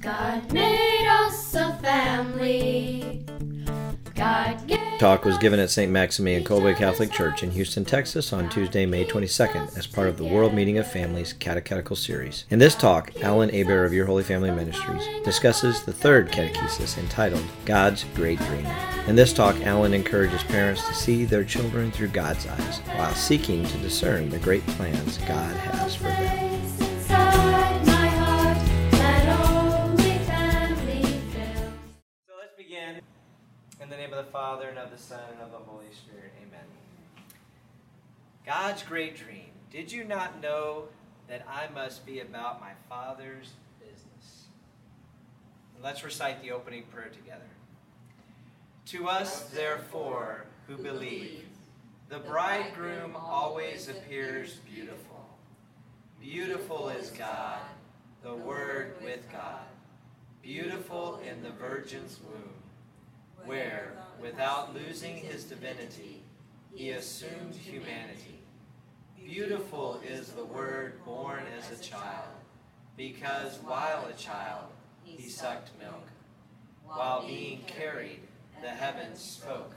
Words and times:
God 0.00 0.52
made 0.52 1.06
us 1.06 1.54
a 1.54 1.72
family. 1.82 3.24
God 4.14 4.66
gave 4.66 4.78
Talk 4.98 5.24
was 5.24 5.36
given 5.38 5.58
at 5.58 5.68
St. 5.68 5.90
Maximilian 5.90 6.44
Kolbe 6.44 6.76
Catholic 6.76 7.10
Church 7.10 7.42
in 7.42 7.50
Houston, 7.50 7.84
Texas 7.84 8.32
on 8.32 8.48
Tuesday, 8.48 8.86
May 8.86 9.04
22nd 9.04 9.76
as 9.76 9.84
part 9.84 10.08
of 10.08 10.16
the 10.16 10.24
World 10.24 10.54
Meeting 10.54 10.78
of 10.78 10.88
Families 10.88 11.32
Catechetical 11.32 11.96
Series. 11.96 12.44
In 12.50 12.60
this 12.60 12.76
talk, 12.76 13.10
Alan 13.20 13.50
Aber 13.50 13.84
of 13.84 13.92
Your 13.92 14.06
Holy 14.06 14.22
Family 14.22 14.52
Ministries 14.52 15.02
discusses 15.24 15.82
the 15.82 15.92
third 15.92 16.30
catechesis 16.30 16.98
entitled 16.98 17.44
God's 17.64 18.04
Great 18.14 18.38
Dream. 18.38 18.66
In 19.08 19.16
this 19.16 19.32
talk, 19.32 19.60
Alan 19.62 19.92
encourages 19.92 20.44
parents 20.44 20.86
to 20.86 20.94
see 20.94 21.24
their 21.24 21.42
children 21.42 21.90
through 21.90 22.08
God's 22.08 22.46
eyes 22.46 22.78
while 22.94 23.14
seeking 23.14 23.66
to 23.66 23.78
discern 23.78 24.30
the 24.30 24.38
great 24.38 24.64
plans 24.68 25.18
God 25.18 25.56
has 25.56 25.96
for 25.96 26.04
them. 26.04 26.51
Name 34.12 34.18
of 34.18 34.26
the 34.26 34.32
Father, 34.32 34.68
and 34.68 34.78
of 34.78 34.90
the 34.90 34.98
Son, 34.98 35.20
and 35.32 35.40
of 35.40 35.50
the 35.50 35.70
Holy 35.70 35.90
Spirit. 35.92 36.32
Amen. 36.38 36.64
God's 38.44 38.82
great 38.82 39.16
dream. 39.16 39.50
Did 39.70 39.90
you 39.90 40.04
not 40.04 40.42
know 40.42 40.84
that 41.28 41.46
I 41.48 41.72
must 41.74 42.04
be 42.04 42.20
about 42.20 42.60
my 42.60 42.72
Father's 42.88 43.50
business? 43.80 44.44
Let's 45.82 46.04
recite 46.04 46.42
the 46.42 46.50
opening 46.50 46.84
prayer 46.92 47.08
together. 47.08 47.40
To 48.86 49.08
us, 49.08 49.44
therefore, 49.44 50.44
who 50.66 50.76
believe, 50.76 51.46
the 52.08 52.18
bridegroom 52.18 53.16
always 53.16 53.88
appears 53.88 54.56
beautiful. 54.74 55.24
Beautiful 56.20 56.90
is 56.90 57.10
God, 57.10 57.60
the 58.22 58.34
Word 58.34 58.94
with 59.02 59.30
God. 59.32 59.64
Beautiful 60.42 61.20
in 61.26 61.42
the 61.42 61.50
Virgin's 61.50 62.18
womb 62.20 62.62
where, 63.44 63.92
without 64.20 64.74
losing 64.74 65.16
his 65.16 65.44
divinity, 65.44 66.22
he 66.74 66.90
assumed 66.90 67.54
humanity. 67.54 68.40
Beautiful 69.16 70.00
is 70.06 70.28
the 70.28 70.44
Word 70.44 71.04
born 71.04 71.44
as 71.58 71.70
a 71.70 71.82
child, 71.82 72.28
because 72.96 73.58
while 73.64 74.06
a 74.06 74.12
child, 74.14 74.66
he 75.04 75.28
sucked 75.28 75.70
milk. 75.78 76.08
While 76.84 77.26
being 77.26 77.62
carried, 77.66 78.20
the 78.60 78.68
heavens 78.68 79.20
spoke. 79.20 79.74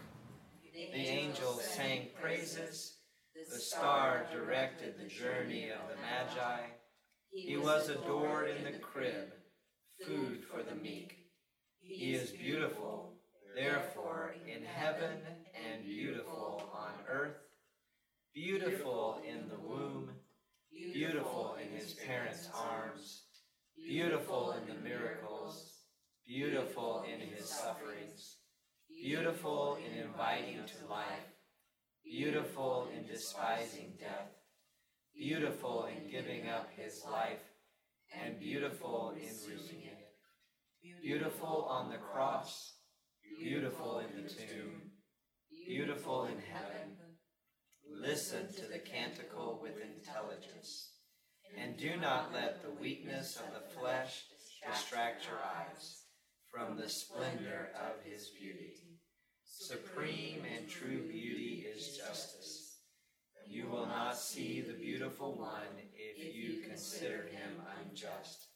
The 0.73 1.07
angels 1.07 1.63
sang 1.63 2.07
praises. 2.21 2.97
The 3.51 3.59
star 3.59 4.25
directed 4.31 4.95
the 4.97 5.07
journey 5.07 5.69
of 5.69 5.89
the 5.89 5.95
Magi. 6.01 6.61
He 7.31 7.57
was 7.57 7.89
adored 7.89 8.49
in 8.49 8.63
the 8.63 8.79
crib, 8.79 9.33
food 10.05 10.43
for 10.49 10.63
the 10.63 10.75
meek. 10.75 11.17
He 11.79 12.13
is 12.13 12.31
beautiful, 12.31 13.14
therefore, 13.55 14.35
in 14.45 14.63
heaven 14.63 15.17
and 15.55 15.85
beautiful 15.85 16.69
on 16.73 16.91
earth, 17.09 17.37
beautiful 18.33 19.21
in 19.25 19.47
the 19.47 19.59
womb, 19.67 20.09
beautiful 20.93 21.55
in 21.61 21.77
his 21.77 21.93
parents' 21.93 22.49
arms, 22.53 23.23
beautiful 23.75 24.53
in 24.53 24.67
the 24.67 24.81
miracles, 24.81 25.71
beautiful 26.27 27.05
in 27.11 27.25
his 27.27 27.49
sufferings, 27.49 28.37
beautiful 29.01 29.77
in 29.85 29.99
inviting 29.99 30.59
to 30.65 30.91
life, 30.91 31.29
beautiful 32.03 32.89
in 32.95 33.05
despising 33.07 33.93
death, 33.99 34.31
beautiful 35.17 35.85
in 35.85 36.11
giving 36.11 36.49
up 36.49 36.69
his 36.75 37.03
life, 37.09 37.43
and 38.21 38.39
beautiful 38.39 39.13
in 39.15 39.29
losing 39.49 39.81
it, 39.83 40.07
beautiful 41.01 41.67
on 41.69 41.89
the 41.89 41.97
cross, 41.97 42.74
beautiful 45.65 46.25
in 46.25 46.37
heaven. 46.53 46.95
Listen 47.99 48.47
to 48.53 48.71
the 48.71 48.79
canticle 48.79 49.59
with 49.61 49.81
intelligence, 49.81 50.91
and 51.57 51.77
do 51.77 51.97
not 51.97 52.31
let 52.33 52.61
the 52.61 52.81
weakness 52.81 53.37
of 53.37 53.53
the 53.53 53.79
flesh 53.79 54.25
distract 54.69 55.25
your 55.25 55.39
eyes 55.39 56.03
from 56.51 56.77
the 56.77 56.89
splendor 56.89 57.69
of 57.75 58.03
his 58.03 58.29
beauty. 58.39 58.75
Supreme 59.43 60.43
and 60.55 60.69
true 60.69 61.07
beauty 61.11 61.65
is 61.73 61.97
justice. 61.97 62.77
You 63.47 63.67
will 63.67 63.87
not 63.87 64.17
see 64.17 64.61
the 64.61 64.73
beautiful 64.73 65.37
one 65.37 65.79
if 65.95 66.35
you 66.35 66.61
consider 66.67 67.23
him 67.31 67.61
unjust. 67.81 68.49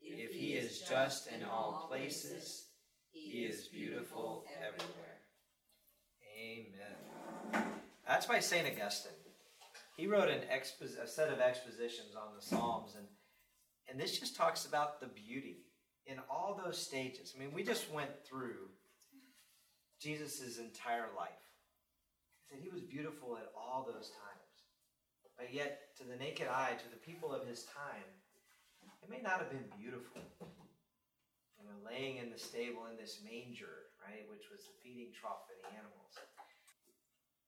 If 0.00 0.32
he 0.32 0.54
is 0.54 0.82
just 0.88 1.28
in 1.28 1.44
all 1.44 1.86
places, 1.88 2.66
he 3.10 3.44
is 3.44 3.68
beautiful 3.68 4.44
everywhere. 4.58 5.09
Amen. 6.40 7.64
That's 8.06 8.26
by 8.26 8.40
St. 8.40 8.66
Augustine. 8.66 9.12
He 9.96 10.06
wrote 10.06 10.30
an 10.30 10.40
expos- 10.50 11.02
a 11.02 11.06
set 11.06 11.30
of 11.30 11.40
expositions 11.40 12.14
on 12.16 12.34
the 12.34 12.40
Psalms, 12.40 12.94
and, 12.96 13.06
and 13.88 14.00
this 14.00 14.18
just 14.18 14.36
talks 14.36 14.64
about 14.64 15.00
the 15.00 15.08
beauty 15.08 15.66
in 16.06 16.16
all 16.30 16.58
those 16.64 16.78
stages. 16.78 17.34
I 17.36 17.38
mean, 17.38 17.52
we 17.52 17.62
just 17.62 17.92
went 17.92 18.10
through 18.26 18.72
Jesus' 20.00 20.58
entire 20.58 21.12
life. 21.16 21.44
He 22.40 22.48
said 22.48 22.64
he 22.64 22.72
was 22.72 22.80
beautiful 22.80 23.36
at 23.36 23.52
all 23.54 23.84
those 23.86 24.08
times. 24.08 24.50
But 25.36 25.52
yet, 25.52 25.92
to 25.98 26.04
the 26.04 26.16
naked 26.16 26.48
eye, 26.48 26.76
to 26.80 26.90
the 26.90 27.00
people 27.04 27.32
of 27.32 27.46
his 27.46 27.64
time, 27.64 28.08
it 29.02 29.10
may 29.10 29.20
not 29.20 29.38
have 29.40 29.50
been 29.50 29.68
beautiful. 29.78 30.22
You 31.60 31.68
know, 31.68 31.76
laying 31.84 32.16
in 32.16 32.32
the 32.32 32.40
stable 32.40 32.88
in 32.88 32.96
this 32.96 33.20
manger, 33.20 33.92
right, 34.00 34.24
which 34.32 34.48
was 34.48 34.64
the 34.64 34.72
feeding 34.80 35.12
trough 35.12 35.44
for 35.44 35.52
the 35.60 35.68
animals. 35.76 36.16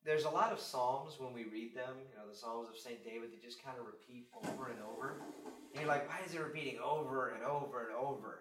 There's 0.04 0.24
a 0.24 0.30
lot 0.30 0.50
of 0.50 0.58
psalms 0.58 1.14
when 1.18 1.32
we 1.32 1.44
read 1.44 1.76
them, 1.76 1.94
you 2.10 2.18
know, 2.18 2.28
the 2.28 2.36
psalms 2.36 2.68
of 2.68 2.76
St. 2.76 3.04
David, 3.04 3.30
they 3.30 3.38
just 3.38 3.62
kind 3.62 3.78
of 3.78 3.86
repeat 3.86 4.26
over 4.34 4.66
and 4.66 4.78
over. 4.82 5.22
And 5.46 5.78
you're 5.78 5.86
like, 5.86 6.08
why 6.08 6.18
is 6.26 6.34
it 6.34 6.40
repeating 6.40 6.80
over 6.82 7.30
and 7.30 7.44
over 7.44 7.86
and 7.86 7.94
over? 7.94 8.40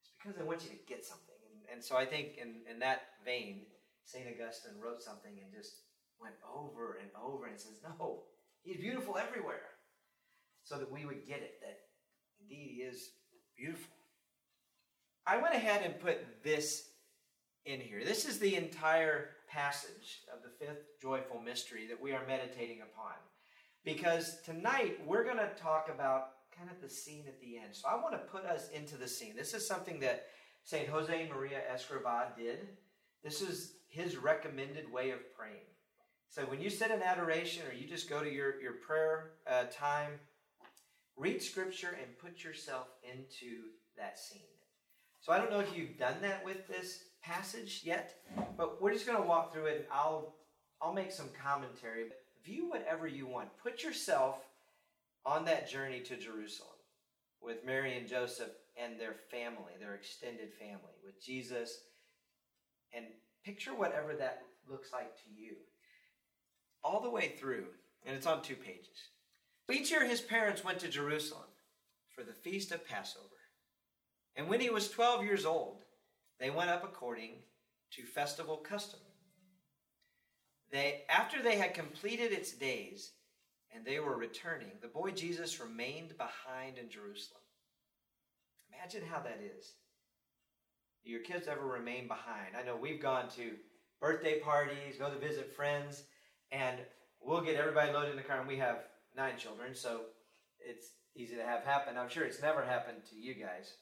It's 0.00 0.10
because 0.16 0.36
they 0.36 0.44
want 0.44 0.64
you 0.64 0.70
to 0.70 0.80
get 0.88 1.04
something. 1.04 1.36
And, 1.52 1.76
and 1.76 1.84
so 1.84 1.96
I 1.96 2.06
think 2.06 2.38
in, 2.40 2.64
in 2.70 2.78
that 2.80 3.20
vein, 3.22 3.66
St. 4.04 4.24
Augustine 4.26 4.80
wrote 4.82 5.02
something 5.02 5.32
and 5.36 5.52
just 5.52 5.84
went 6.20 6.34
over 6.42 6.98
and 7.02 7.10
over 7.22 7.46
and 7.46 7.60
says, 7.60 7.76
no, 7.84 8.22
he's 8.62 8.78
beautiful 8.78 9.18
everywhere. 9.18 9.76
So 10.64 10.78
that 10.78 10.90
we 10.90 11.04
would 11.04 11.26
get 11.26 11.38
it, 11.38 11.60
that 11.60 11.78
indeed 12.40 12.70
he 12.76 12.82
is 12.82 13.10
beautiful. 13.56 13.92
I 15.26 15.36
went 15.36 15.54
ahead 15.54 15.82
and 15.84 16.00
put 16.00 16.42
this 16.42 16.88
in 17.66 17.80
here. 17.80 18.02
This 18.04 18.26
is 18.26 18.38
the 18.38 18.54
entire 18.54 19.30
passage 19.48 20.22
of 20.32 20.42
the 20.42 20.64
fifth 20.64 21.00
joyful 21.00 21.40
mystery 21.40 21.86
that 21.88 22.00
we 22.00 22.12
are 22.12 22.26
meditating 22.26 22.80
upon. 22.80 23.14
Because 23.84 24.40
tonight 24.44 24.98
we're 25.06 25.24
going 25.24 25.38
to 25.38 25.50
talk 25.56 25.90
about 25.92 26.30
kind 26.56 26.70
of 26.70 26.80
the 26.80 26.88
scene 26.88 27.24
at 27.26 27.40
the 27.40 27.56
end. 27.58 27.74
So 27.74 27.88
I 27.88 27.94
want 27.94 28.12
to 28.12 28.18
put 28.18 28.44
us 28.44 28.68
into 28.70 28.96
the 28.96 29.08
scene. 29.08 29.34
This 29.36 29.54
is 29.54 29.66
something 29.66 30.00
that 30.00 30.26
St. 30.64 30.88
Jose 30.88 31.30
Maria 31.32 31.60
Escrivá 31.72 32.36
did. 32.36 32.68
This 33.22 33.40
is 33.40 33.74
his 33.88 34.16
recommended 34.16 34.90
way 34.92 35.10
of 35.10 35.20
praying. 35.36 35.66
So 36.30 36.42
when 36.42 36.60
you 36.60 36.68
sit 36.68 36.90
in 36.90 37.02
adoration 37.02 37.64
or 37.66 37.72
you 37.72 37.88
just 37.88 38.10
go 38.10 38.22
to 38.22 38.30
your, 38.30 38.60
your 38.60 38.74
prayer 38.74 39.30
uh, 39.50 39.64
time, 39.72 40.12
read 41.16 41.42
scripture 41.42 41.96
and 42.00 42.18
put 42.18 42.44
yourself 42.44 42.88
into 43.02 43.70
that 43.96 44.18
scene. 44.18 44.42
So 45.20 45.32
I 45.32 45.38
don't 45.38 45.50
know 45.50 45.60
if 45.60 45.76
you've 45.76 45.98
done 45.98 46.16
that 46.22 46.44
with 46.44 46.68
this 46.68 47.04
passage 47.22 47.82
yet, 47.84 48.16
but 48.56 48.80
we're 48.80 48.92
just 48.92 49.06
going 49.06 49.20
to 49.20 49.28
walk 49.28 49.52
through 49.52 49.66
it 49.66 49.88
I'll 49.92 50.34
I'll 50.80 50.92
make 50.92 51.10
some 51.10 51.28
commentary. 51.42 52.04
View 52.44 52.70
whatever 52.70 53.06
you 53.06 53.26
want. 53.26 53.48
Put 53.62 53.82
yourself 53.82 54.36
on 55.26 55.44
that 55.44 55.68
journey 55.68 56.00
to 56.00 56.16
Jerusalem 56.16 56.70
with 57.42 57.64
Mary 57.64 57.96
and 57.98 58.06
Joseph 58.06 58.50
and 58.80 58.98
their 58.98 59.16
family, 59.30 59.72
their 59.80 59.94
extended 59.94 60.52
family, 60.54 60.94
with 61.04 61.22
Jesus, 61.22 61.80
and 62.94 63.06
picture 63.44 63.74
whatever 63.74 64.14
that 64.14 64.42
looks 64.70 64.92
like 64.92 65.16
to 65.16 65.30
you. 65.36 65.56
All 66.84 67.00
the 67.00 67.10
way 67.10 67.34
through, 67.38 67.66
and 68.06 68.16
it's 68.16 68.26
on 68.26 68.40
two 68.40 68.54
pages. 68.54 69.10
Each 69.70 69.90
year 69.90 70.06
his 70.06 70.20
parents 70.20 70.64
went 70.64 70.78
to 70.80 70.88
Jerusalem 70.88 71.48
for 72.14 72.22
the 72.22 72.32
feast 72.32 72.72
of 72.72 72.86
Passover. 72.86 73.24
And 74.36 74.48
when 74.48 74.60
he 74.60 74.70
was 74.70 74.90
12 74.90 75.24
years 75.24 75.44
old, 75.44 75.82
they 76.40 76.50
went 76.50 76.70
up 76.70 76.84
according 76.84 77.42
to 77.92 78.02
festival 78.02 78.56
custom. 78.56 79.00
They, 80.70 81.02
after 81.08 81.42
they 81.42 81.56
had 81.56 81.74
completed 81.74 82.32
its 82.32 82.52
days 82.52 83.12
and 83.74 83.84
they 83.84 84.00
were 84.00 84.16
returning, 84.16 84.72
the 84.80 84.88
boy 84.88 85.10
Jesus 85.12 85.60
remained 85.60 86.16
behind 86.16 86.78
in 86.78 86.90
Jerusalem. 86.90 87.40
Imagine 88.72 89.02
how 89.08 89.20
that 89.20 89.40
is. 89.58 89.72
Do 91.04 91.10
your 91.10 91.22
kids 91.22 91.48
ever 91.48 91.66
remain 91.66 92.06
behind? 92.06 92.56
I 92.58 92.62
know 92.62 92.76
we've 92.76 93.00
gone 93.00 93.28
to 93.36 93.52
birthday 94.00 94.40
parties, 94.40 94.98
go 94.98 95.10
to 95.10 95.18
visit 95.18 95.54
friends, 95.54 96.04
and 96.52 96.78
we'll 97.20 97.40
get 97.40 97.56
everybody 97.56 97.92
loaded 97.92 98.10
in 98.10 98.16
the 98.16 98.22
car, 98.22 98.38
and 98.38 98.48
we 98.48 98.56
have 98.56 98.84
nine 99.16 99.36
children, 99.38 99.74
so 99.74 100.02
it's 100.60 100.92
easy 101.16 101.36
to 101.36 101.42
have 101.44 101.64
happen. 101.64 101.96
I'm 101.96 102.08
sure 102.08 102.24
it's 102.24 102.42
never 102.42 102.62
happened 102.62 102.98
to 103.10 103.16
you 103.16 103.34
guys. 103.34 103.72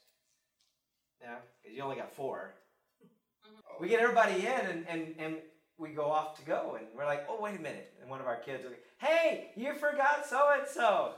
Yeah, 1.20 1.36
because 1.62 1.76
you 1.76 1.82
only 1.82 1.96
got 1.96 2.14
four. 2.14 2.54
We 3.80 3.88
get 3.88 4.00
everybody 4.00 4.46
in, 4.46 4.66
and, 4.70 4.86
and, 4.88 5.14
and 5.18 5.36
we 5.76 5.90
go 5.90 6.06
off 6.06 6.38
to 6.38 6.44
go, 6.46 6.76
and 6.78 6.86
we're 6.96 7.04
like, 7.04 7.26
oh, 7.28 7.38
wait 7.42 7.58
a 7.58 7.62
minute. 7.62 7.92
And 8.00 8.08
one 8.08 8.20
of 8.20 8.26
our 8.26 8.36
kids 8.36 8.64
go, 8.64 8.70
hey, 8.98 9.50
you 9.54 9.74
forgot 9.74 10.24
so 10.26 10.48
and 10.58 10.66
so. 10.66 11.12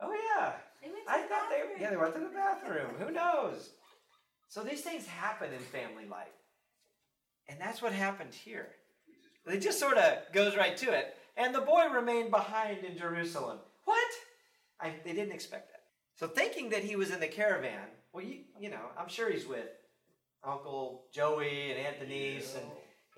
Oh, 0.00 0.12
yeah. 0.12 0.52
They 0.82 0.88
I 1.08 1.22
the 1.22 1.28
thought 1.28 1.48
they, 1.48 1.56
bathroom. 1.56 1.80
yeah, 1.80 1.90
they 1.90 1.96
went 1.96 2.14
to 2.14 2.20
the 2.20 2.26
bathroom. 2.26 2.90
Who 2.98 3.10
knows? 3.10 3.70
So 4.48 4.62
these 4.62 4.82
things 4.82 5.06
happen 5.06 5.52
in 5.54 5.58
family 5.60 6.06
life. 6.06 6.28
And 7.48 7.58
that's 7.58 7.80
what 7.80 7.92
happened 7.94 8.34
here. 8.34 8.68
It 9.46 9.60
just 9.60 9.80
sort 9.80 9.96
of 9.96 10.18
goes 10.32 10.56
right 10.56 10.76
to 10.76 10.92
it. 10.92 11.16
And 11.36 11.54
the 11.54 11.60
boy 11.60 11.88
remained 11.88 12.30
behind 12.30 12.84
in 12.84 12.98
Jerusalem. 12.98 13.58
What? 13.84 14.10
I, 14.80 14.92
they 15.04 15.12
didn't 15.14 15.34
expect 15.34 15.70
that. 15.70 15.80
So 16.16 16.26
thinking 16.26 16.70
that 16.70 16.84
he 16.84 16.96
was 16.96 17.10
in 17.10 17.20
the 17.20 17.26
caravan, 17.28 17.88
well, 18.16 18.24
you, 18.24 18.38
you 18.58 18.70
know, 18.70 18.80
I'm 18.98 19.08
sure 19.08 19.30
he's 19.30 19.46
with 19.46 19.68
Uncle 20.42 21.04
Joey 21.12 21.70
and 21.70 21.78
Anthony's 21.78 22.52
Denise 22.52 22.54
and 22.56 22.64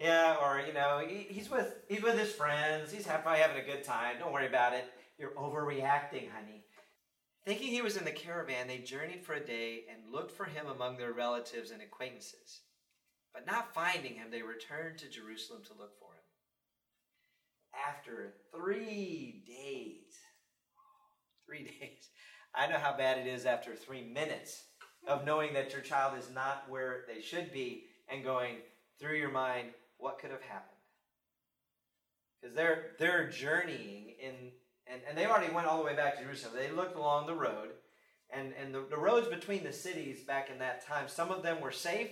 yeah, 0.01 0.37
or 0.43 0.61
you 0.61 0.73
know, 0.73 1.01
he, 1.07 1.27
he's 1.33 1.49
with 1.49 1.73
he's 1.89 2.03
with 2.03 2.19
his 2.19 2.33
friends. 2.33 2.91
He's 2.91 3.07
probably 3.07 3.39
having 3.39 3.63
a 3.63 3.67
good 3.67 3.85
time. 3.85 4.17
Don't 4.19 4.33
worry 4.33 4.49
about 4.49 4.73
it. 4.73 4.93
You're 5.17 5.31
overreacting, 5.31 6.31
honey. 6.33 6.65
Thinking 7.45 7.69
he 7.69 7.83
was 7.83 7.97
in 7.97 8.05
the 8.05 8.11
caravan, 8.11 8.67
they 8.67 8.79
journeyed 8.79 9.25
for 9.25 9.35
a 9.35 9.45
day 9.45 9.85
and 9.89 10.13
looked 10.13 10.33
for 10.33 10.45
him 10.45 10.67
among 10.67 10.97
their 10.97 11.13
relatives 11.13 11.71
and 11.71 11.81
acquaintances. 11.81 12.61
But 13.33 13.47
not 13.47 13.73
finding 13.73 14.15
him, 14.15 14.33
they 14.33 14.43
returned 14.43 14.99
to 14.99 15.09
Jerusalem 15.09 15.63
to 15.67 15.79
look 15.79 15.93
for 16.01 16.13
him. 16.13 16.27
After 17.89 18.35
three 18.53 19.45
days, 19.47 20.19
three 21.47 21.63
days. 21.81 22.11
I 22.53 22.67
know 22.67 22.79
how 22.79 22.97
bad 22.97 23.19
it 23.19 23.29
is 23.29 23.47
after 23.47 23.77
three 23.77 24.03
minutes 24.03 24.65
of 25.09 25.25
knowing 25.25 25.55
that 25.55 25.73
your 25.73 25.81
child 25.81 26.19
is 26.19 26.29
not 26.35 26.65
where 26.69 27.05
they 27.09 27.21
should 27.21 27.53
be 27.53 27.85
and 28.09 28.23
going 28.23 28.57
through 29.01 29.17
your 29.17 29.31
mind, 29.31 29.69
what 29.97 30.19
could 30.19 30.31
have 30.31 30.43
happened? 30.43 30.77
Because 32.41 32.55
they're 32.55 32.91
they're 32.99 33.29
journeying 33.31 34.15
in 34.21 34.35
and, 34.91 35.03
and 35.09 35.17
they 35.17 35.27
already 35.27 35.53
went 35.53 35.67
all 35.67 35.79
the 35.79 35.85
way 35.85 35.95
back 35.95 36.17
to 36.17 36.25
Jerusalem. 36.25 36.55
They 36.57 36.71
looked 36.71 36.97
along 36.97 37.27
the 37.27 37.35
road, 37.35 37.71
and, 38.31 38.53
and 38.61 38.75
the, 38.75 38.85
the 38.89 38.97
roads 38.97 39.29
between 39.29 39.63
the 39.63 39.73
cities 39.73 40.23
back 40.23 40.51
in 40.51 40.59
that 40.61 40.87
time, 40.87 41.09
some 41.09 41.31
of 41.31 41.43
them 41.43 41.61
were 41.61 41.73
safe, 41.73 42.11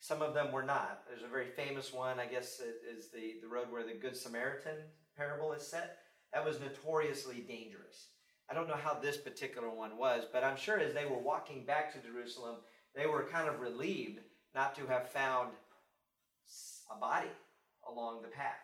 some 0.00 0.22
of 0.22 0.34
them 0.34 0.52
were 0.52 0.62
not. 0.62 1.02
There's 1.08 1.22
a 1.22 1.28
very 1.28 1.50
famous 1.50 1.92
one, 1.92 2.18
I 2.18 2.26
guess, 2.26 2.60
is 2.60 3.08
the, 3.08 3.34
the 3.42 3.48
road 3.48 3.70
where 3.70 3.84
the 3.84 3.94
Good 3.94 4.16
Samaritan 4.16 4.76
parable 5.16 5.52
is 5.52 5.66
set. 5.66 5.98
That 6.32 6.44
was 6.44 6.58
notoriously 6.60 7.44
dangerous. 7.46 8.08
I 8.50 8.54
don't 8.54 8.68
know 8.68 8.78
how 8.80 8.94
this 8.94 9.16
particular 9.16 9.68
one 9.70 9.98
was, 9.98 10.24
but 10.32 10.44
I'm 10.44 10.56
sure 10.56 10.78
as 10.78 10.94
they 10.94 11.04
were 11.04 11.18
walking 11.18 11.64
back 11.64 11.92
to 11.92 12.08
Jerusalem, 12.08 12.56
they 12.94 13.06
were 13.06 13.28
kind 13.30 13.48
of 13.48 13.60
relieved 13.60 14.20
not 14.54 14.74
to 14.76 14.86
have 14.86 15.10
found 15.10 15.50
a 16.94 16.98
body 16.98 17.28
along 17.88 18.22
the 18.22 18.28
path, 18.28 18.54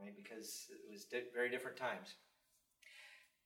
right? 0.00 0.14
Because 0.14 0.66
it 0.70 0.92
was 0.92 1.04
di- 1.04 1.22
very 1.34 1.50
different 1.50 1.76
times. 1.76 2.14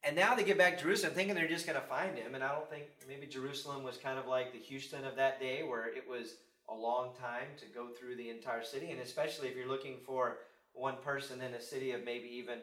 And 0.05 0.17
now 0.17 0.35
they 0.35 0.43
get 0.43 0.59
back 0.59 0.79
to 0.79 0.83
Jerusalem 0.83 1.15
thinking 1.15 1.37
they're 1.37 1.47
just 1.47 1.67
going 1.67 1.81
to 1.81 1.87
find 1.87 2.19
him. 2.19 2.35
And 2.35 2.43
I 2.43 2.53
don't 2.53 2.69
think 2.69 2.85
maybe 3.09 3.27
Jerusalem 3.27 3.85
was 3.85 3.97
kind 3.97 4.19
of 4.19 4.27
like 4.27 4.53
the 4.53 4.59
Houston 4.59 5.05
of 5.05 5.15
that 5.17 5.39
day 5.39 5.63
where 5.63 5.87
it 5.87 6.05
was 6.09 6.35
a 6.69 6.75
long 6.75 7.15
time 7.21 7.47
to 7.59 7.67
go 7.67 7.89
through 7.89 8.17
the 8.17 8.31
entire 8.31 8.65
city. 8.65 8.91
And 8.91 9.01
especially 9.01 9.49
if 9.49 9.57
you're 9.57 9.69
looking 9.69 9.99
for 10.05 10.39
one 10.73 10.97
person 11.05 11.41
in 11.41 11.55
a 11.55 11.61
city 11.61 11.93
of 11.93 12.05
maybe 12.05 12.27
even 12.29 12.59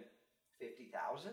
50,000, 0.60 1.32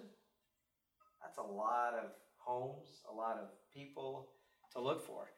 that's 1.26 1.38
a 1.38 1.52
lot 1.52 1.94
of 1.94 2.10
homes, 2.36 3.00
a 3.10 3.14
lot 3.14 3.36
of 3.36 3.48
people 3.74 4.28
to 4.72 4.80
look 4.80 5.04
for. 5.04 5.28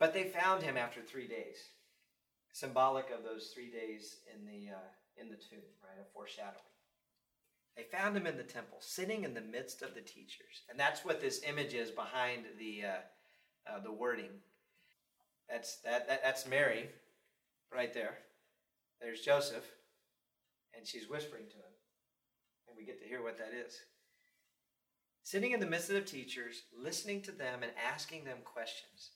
But 0.00 0.12
they 0.12 0.24
found 0.24 0.62
him 0.62 0.76
after 0.76 1.00
three 1.00 1.28
days, 1.28 1.56
symbolic 2.52 3.10
of 3.10 3.22
those 3.22 3.52
three 3.54 3.70
days 3.70 4.16
in 4.34 4.44
the, 4.44 4.72
uh, 4.72 5.22
in 5.22 5.28
the 5.28 5.36
tomb, 5.36 5.62
right? 5.84 6.02
A 6.02 6.12
foreshadowing. 6.12 6.56
They 7.76 7.84
found 7.84 8.16
him 8.16 8.26
in 8.26 8.36
the 8.36 8.42
temple, 8.42 8.78
sitting 8.80 9.22
in 9.22 9.34
the 9.34 9.40
midst 9.40 9.82
of 9.82 9.94
the 9.94 10.00
teachers. 10.00 10.62
And 10.68 10.78
that's 10.78 11.04
what 11.04 11.20
this 11.20 11.42
image 11.48 11.74
is 11.74 11.90
behind 11.90 12.42
the, 12.58 12.82
uh, 12.84 13.72
uh, 13.72 13.80
the 13.80 13.92
wording. 13.92 14.30
That's, 15.48 15.76
that, 15.82 16.08
that, 16.08 16.22
that's 16.24 16.46
Mary 16.46 16.88
right 17.72 17.94
there. 17.94 18.18
There's 19.00 19.20
Joseph, 19.20 19.64
and 20.76 20.84
she's 20.84 21.08
whispering 21.08 21.44
to 21.50 21.56
him. 21.56 21.73
And 22.68 22.76
we 22.76 22.84
get 22.84 23.00
to 23.00 23.08
hear 23.08 23.22
what 23.22 23.38
that 23.38 23.52
is. 23.54 23.78
Sitting 25.22 25.52
in 25.52 25.60
the 25.60 25.66
midst 25.66 25.88
of 25.88 25.94
the 25.94 26.02
teachers, 26.02 26.62
listening 26.76 27.22
to 27.22 27.32
them 27.32 27.62
and 27.62 27.72
asking 27.90 28.24
them 28.24 28.38
questions. 28.44 29.10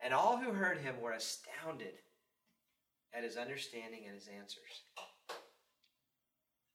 And 0.00 0.12
all 0.12 0.36
who 0.36 0.52
heard 0.52 0.78
him 0.78 1.00
were 1.00 1.12
astounded 1.12 1.94
at 3.14 3.24
his 3.24 3.36
understanding 3.36 4.04
and 4.06 4.14
his 4.14 4.28
answers. 4.28 4.82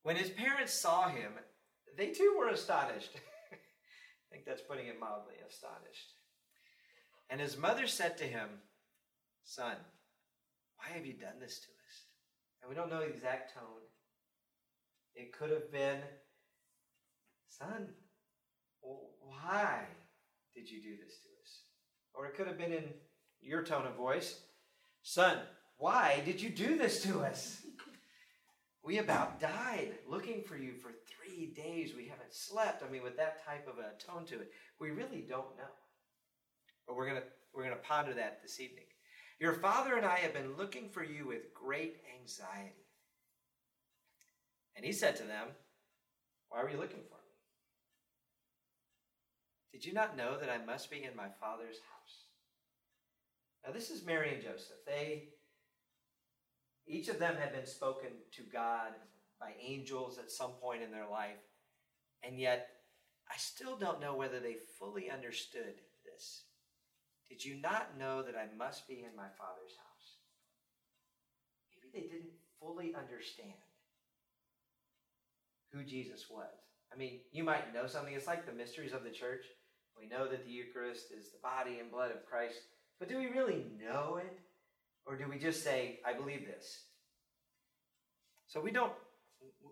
When 0.03 0.15
his 0.15 0.29
parents 0.29 0.73
saw 0.73 1.09
him, 1.09 1.33
they 1.97 2.07
too 2.07 2.35
were 2.37 2.49
astonished. 2.49 3.11
I 3.51 4.33
think 4.33 4.45
that's 4.45 4.61
putting 4.61 4.87
it 4.87 4.99
mildly 4.99 5.35
astonished. 5.47 6.13
And 7.29 7.39
his 7.39 7.57
mother 7.57 7.87
said 7.87 8.17
to 8.17 8.23
him, 8.23 8.47
Son, 9.43 9.75
why 10.77 10.95
have 10.95 11.05
you 11.05 11.13
done 11.13 11.39
this 11.39 11.59
to 11.59 11.67
us? 11.67 11.95
And 12.61 12.69
we 12.69 12.75
don't 12.75 12.89
know 12.89 12.99
the 12.99 13.13
exact 13.13 13.53
tone. 13.53 13.83
It 15.15 15.33
could 15.33 15.51
have 15.51 15.71
been, 15.71 15.99
Son, 17.47 17.89
why 18.81 19.85
did 20.55 20.69
you 20.69 20.81
do 20.81 20.95
this 21.03 21.19
to 21.19 21.29
us? 21.41 21.61
Or 22.13 22.27
it 22.27 22.35
could 22.35 22.47
have 22.47 22.57
been 22.57 22.73
in 22.73 22.85
your 23.41 23.63
tone 23.63 23.85
of 23.85 23.95
voice, 23.95 24.41
Son, 25.03 25.37
why 25.77 26.21
did 26.25 26.41
you 26.41 26.49
do 26.49 26.77
this 26.77 27.01
to 27.03 27.21
us? 27.21 27.61
We 28.83 28.97
about 28.97 29.39
died 29.39 29.91
looking 30.07 30.41
for 30.41 30.57
you 30.57 30.73
for 30.73 30.89
three 30.89 31.53
days. 31.55 31.93
We 31.95 32.07
haven't 32.07 32.33
slept. 32.33 32.83
I 32.83 32.91
mean, 32.91 33.03
with 33.03 33.15
that 33.17 33.45
type 33.45 33.67
of 33.67 33.77
a 33.77 33.93
tone 34.03 34.25
to 34.25 34.41
it, 34.41 34.51
we 34.79 34.89
really 34.89 35.21
don't 35.21 35.55
know. 35.55 35.69
But 36.87 36.95
we're 36.95 37.07
gonna 37.07 37.23
we're 37.53 37.63
gonna 37.63 37.75
ponder 37.75 38.13
that 38.15 38.41
this 38.41 38.59
evening. 38.59 38.85
Your 39.39 39.53
father 39.53 39.97
and 39.97 40.05
I 40.05 40.17
have 40.17 40.33
been 40.33 40.57
looking 40.57 40.89
for 40.89 41.03
you 41.03 41.27
with 41.27 41.53
great 41.53 41.97
anxiety. 42.19 42.81
And 44.75 44.85
he 44.85 44.91
said 44.91 45.15
to 45.18 45.23
them, 45.23 45.47
Why 46.50 46.63
were 46.63 46.69
you 46.69 46.77
looking 46.77 47.03
for 47.07 47.15
me? 47.15 47.31
Did 49.71 49.85
you 49.85 49.94
not 49.94 50.18
know 50.18 50.38
that 50.38 50.50
I 50.50 50.63
must 50.63 50.89
be 50.89 51.03
in 51.03 51.15
my 51.15 51.27
father's 51.39 51.77
house? 51.77 52.25
Now 53.65 53.73
this 53.73 53.90
is 53.90 54.06
Mary 54.06 54.33
and 54.33 54.44
Joseph. 54.44 54.78
They 54.85 55.30
each 56.87 57.09
of 57.09 57.19
them 57.19 57.35
had 57.37 57.54
been 57.54 57.66
spoken 57.66 58.09
to 58.33 58.42
God 58.51 58.92
by 59.40 59.54
angels 59.61 60.18
at 60.18 60.31
some 60.31 60.51
point 60.61 60.81
in 60.81 60.92
their 60.92 61.07
life, 61.09 61.40
and 62.23 62.40
yet 62.40 62.68
I 63.30 63.37
still 63.37 63.78
don't 63.78 64.01
know 64.01 64.16
whether 64.16 64.40
they 64.40 64.57
fully 64.78 65.09
understood 65.09 65.75
this. 66.04 66.44
Did 67.30 67.45
you 67.45 67.61
not 67.61 67.97
know 67.97 68.21
that 68.23 68.35
I 68.35 68.47
must 68.57 68.87
be 68.87 68.95
in 68.95 69.16
my 69.16 69.30
Father's 69.37 69.78
house? 69.78 70.18
Maybe 71.71 71.90
they 71.94 72.13
didn't 72.13 72.33
fully 72.59 72.94
understand 72.94 73.54
who 75.73 75.83
Jesus 75.83 76.25
was. 76.30 76.49
I 76.94 76.97
mean, 76.97 77.19
you 77.31 77.44
might 77.44 77.73
know 77.73 77.87
something. 77.87 78.13
It's 78.13 78.28
like 78.28 78.45
the 78.45 78.51
mysteries 78.51 78.94
of 78.94 79.04
the 79.04 79.09
church. 79.09 79.45
We 79.97 80.07
know 80.07 80.28
that 80.28 80.45
the 80.45 80.51
Eucharist 80.51 81.11
is 81.18 81.31
the 81.31 81.40
body 81.42 81.80
and 81.80 81.92
blood 81.92 82.11
of 82.11 82.25
Christ, 82.25 82.59
but 82.99 83.09
do 83.09 83.18
we 83.18 83.28
really 83.28 83.66
know 83.80 84.19
it? 84.21 84.40
Or 85.06 85.16
do 85.16 85.25
we 85.30 85.37
just 85.37 85.63
say, 85.63 85.99
I 86.06 86.13
believe 86.13 86.45
this? 86.45 86.83
So 88.47 88.61
we 88.61 88.71
don't 88.71 88.92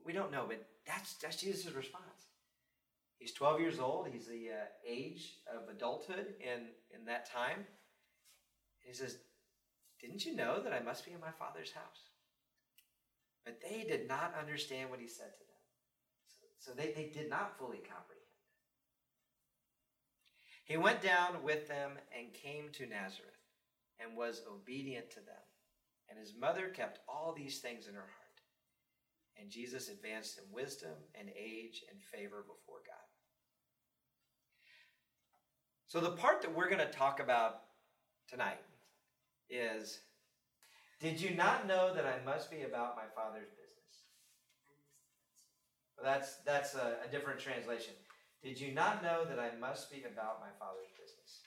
we 0.06 0.14
don't 0.14 0.32
know, 0.32 0.46
but 0.48 0.66
that's 0.88 1.16
that's 1.16 1.38
Jesus' 1.38 1.72
response. 1.74 2.30
He's 3.20 3.34
12 3.34 3.60
years 3.60 3.80
old. 3.80 4.08
He's 4.12 4.28
the 4.28 4.50
uh, 4.50 4.66
age 4.88 5.40
of 5.54 5.68
adulthood 5.70 6.36
in, 6.40 6.68
in 6.98 7.06
that 7.06 7.30
time. 7.30 7.66
He 8.80 8.94
says, 8.94 9.18
Didn't 10.00 10.26
you 10.26 10.36
know 10.36 10.64
that 10.64 10.72
I 10.72 10.80
must 10.80 11.06
be 11.06 11.12
in 11.12 11.20
my 11.20 11.32
Father's 11.38 11.74
house? 11.74 12.10
But 13.44 13.60
they 13.62 13.84
did 13.84 14.08
not 14.08 14.34
understand 14.40 14.90
what 14.90 15.02
he 15.02 15.08
said 15.08 15.34
to 15.38 15.44
them. 15.44 15.49
So, 16.60 16.72
they, 16.72 16.92
they 16.96 17.12
did 17.14 17.30
not 17.30 17.58
fully 17.58 17.78
comprehend. 17.78 18.20
He 20.66 20.78
went 20.78 21.02
down 21.02 21.42
with 21.44 21.68
them 21.68 21.94
and 22.16 22.32
came 22.32 22.70
to 22.74 22.86
Nazareth 22.86 23.40
and 24.00 24.16
was 24.16 24.44
obedient 24.48 25.10
to 25.12 25.20
them. 25.20 25.44
And 26.10 26.20
his 26.20 26.36
mother 26.40 26.68
kept 26.68 27.00
all 27.08 27.34
these 27.34 27.60
things 27.60 27.88
in 27.88 27.96
her 27.96 28.02
heart. 28.02 28.14
And 29.40 29.50
Jesus 29.50 29.90
advanced 29.90 30.38
in 30.38 30.44
wisdom 30.54 30.92
and 31.20 31.30
age 31.30 31.84
and 31.90 32.00
favor 32.02 32.42
before 32.42 32.82
God. 32.86 33.08
So, 35.88 36.00
the 36.00 36.12
part 36.12 36.42
that 36.42 36.56
we're 36.56 36.70
going 36.70 36.86
to 36.86 36.94
talk 36.94 37.20
about 37.20 37.62
tonight 38.30 38.62
is 39.50 40.02
Did 41.00 41.20
you 41.20 41.32
not 41.36 41.68
know 41.68 41.94
that 41.96 42.06
I 42.06 42.24
must 42.24 42.52
be 42.52 42.62
about 42.62 42.96
my 42.96 43.06
Father's? 43.16 43.48
Well, 46.02 46.14
that's, 46.14 46.38
that's 46.46 46.76
a, 46.76 46.98
a 47.06 47.12
different 47.12 47.40
translation. 47.40 47.94
Did 48.42 48.60
you 48.60 48.74
not 48.74 49.04
know 49.04 49.26
that 49.26 49.40
I 49.40 49.52
must 49.60 49.92
be 49.92 50.04
about 50.04 50.40
my 50.40 50.48
Father's 50.58 50.92
business? 50.98 51.42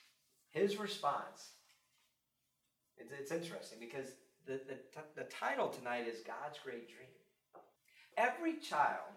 his 0.53 0.77
response, 0.77 1.49
it's, 2.97 3.11
it's 3.11 3.31
interesting 3.31 3.79
because 3.79 4.11
the, 4.45 4.61
the, 4.67 4.75
t- 4.75 5.11
the 5.15 5.23
title 5.23 5.67
tonight 5.67 6.07
is 6.07 6.19
God's 6.19 6.59
Great 6.63 6.87
Dream. 6.87 7.09
Every 8.17 8.57
child 8.59 9.09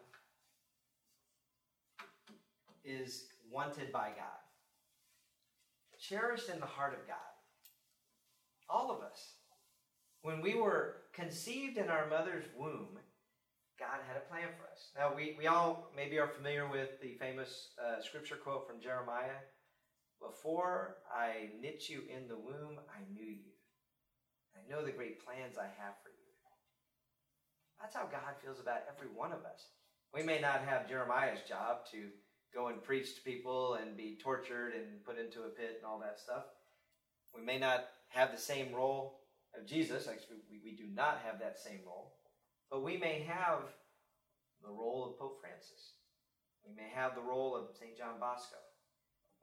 is 2.84 3.26
wanted 3.50 3.92
by 3.92 4.08
God, 4.16 4.40
cherished 6.00 6.48
in 6.48 6.58
the 6.58 6.66
heart 6.66 6.94
of 6.94 7.06
God. 7.06 7.16
All 8.68 8.90
of 8.90 9.02
us. 9.02 9.34
When 10.22 10.40
we 10.40 10.54
were 10.54 10.96
conceived 11.12 11.76
in 11.76 11.88
our 11.88 12.08
mother's 12.08 12.46
womb, 12.58 12.98
God 13.78 14.00
had 14.08 14.16
a 14.16 14.24
plan 14.32 14.48
for 14.56 14.64
us. 14.72 14.90
Now, 14.96 15.12
we, 15.14 15.36
we 15.38 15.46
all 15.46 15.92
maybe 15.94 16.18
are 16.18 16.28
familiar 16.28 16.68
with 16.68 17.00
the 17.02 17.14
famous 17.20 17.76
uh, 17.76 18.00
scripture 18.00 18.36
quote 18.36 18.66
from 18.66 18.80
Jeremiah 18.80 19.44
Before 20.20 20.96
I 21.12 21.52
knit 21.60 21.88
you 21.88 22.02
in 22.08 22.28
the 22.28 22.36
womb, 22.36 22.80
I 22.88 23.04
knew 23.12 23.28
you. 23.28 23.52
I 24.56 24.64
know 24.70 24.84
the 24.84 24.92
great 24.92 25.24
plans 25.24 25.58
I 25.58 25.68
have 25.76 26.00
for 26.02 26.08
you. 26.08 26.26
That's 27.80 27.94
how 27.94 28.04
God 28.04 28.34
feels 28.42 28.60
about 28.60 28.88
every 28.88 29.08
one 29.14 29.32
of 29.32 29.44
us. 29.44 29.68
We 30.14 30.22
may 30.22 30.40
not 30.40 30.62
have 30.64 30.88
Jeremiah's 30.88 31.42
job 31.46 31.84
to 31.92 32.08
go 32.54 32.68
and 32.68 32.82
preach 32.82 33.16
to 33.16 33.20
people 33.20 33.74
and 33.74 33.96
be 33.96 34.18
tortured 34.22 34.72
and 34.74 35.04
put 35.04 35.18
into 35.18 35.42
a 35.42 35.52
pit 35.52 35.76
and 35.76 35.84
all 35.86 36.00
that 36.00 36.18
stuff. 36.18 36.44
We 37.34 37.44
may 37.44 37.58
not 37.58 37.84
have 38.08 38.32
the 38.32 38.40
same 38.40 38.74
role 38.74 39.20
of 39.54 39.66
Jesus. 39.66 40.08
Actually, 40.08 40.38
we, 40.50 40.60
we 40.64 40.76
do 40.76 40.84
not 40.94 41.20
have 41.26 41.38
that 41.40 41.58
same 41.58 41.80
role. 41.86 42.15
But 42.70 42.82
we 42.82 42.96
may 42.96 43.22
have 43.26 43.62
the 44.62 44.72
role 44.72 45.06
of 45.06 45.18
Pope 45.18 45.40
Francis. 45.40 45.94
We 46.66 46.74
may 46.74 46.90
have 46.94 47.14
the 47.14 47.22
role 47.22 47.54
of 47.54 47.74
St. 47.78 47.96
John 47.96 48.18
Bosco. 48.18 48.58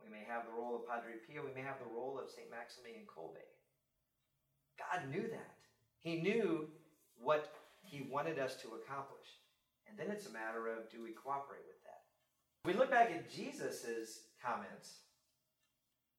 We 0.04 0.12
may 0.12 0.28
have 0.28 0.44
the 0.46 0.52
role 0.52 0.76
of 0.76 0.88
Padre 0.88 1.16
Pio. 1.24 1.48
We 1.48 1.56
may 1.56 1.64
have 1.64 1.80
the 1.80 1.88
role 1.88 2.20
of 2.20 2.30
St. 2.30 2.52
Maximilian 2.52 3.08
Kolbe. 3.08 3.48
God 4.76 5.08
knew 5.10 5.24
that. 5.32 5.56
He 6.00 6.20
knew 6.20 6.68
what 7.16 7.54
he 7.82 8.08
wanted 8.12 8.40
us 8.40 8.56
to 8.62 8.76
accomplish. 8.76 9.40
And 9.88 9.98
then 9.98 10.12
it's 10.12 10.28
a 10.28 10.34
matter 10.34 10.68
of 10.68 10.92
do 10.92 11.04
we 11.04 11.12
cooperate 11.12 11.64
with 11.68 11.80
that? 11.88 12.04
We 12.66 12.74
look 12.74 12.92
back 12.92 13.12
at 13.12 13.32
Jesus' 13.32 14.28
comments. 14.44 15.00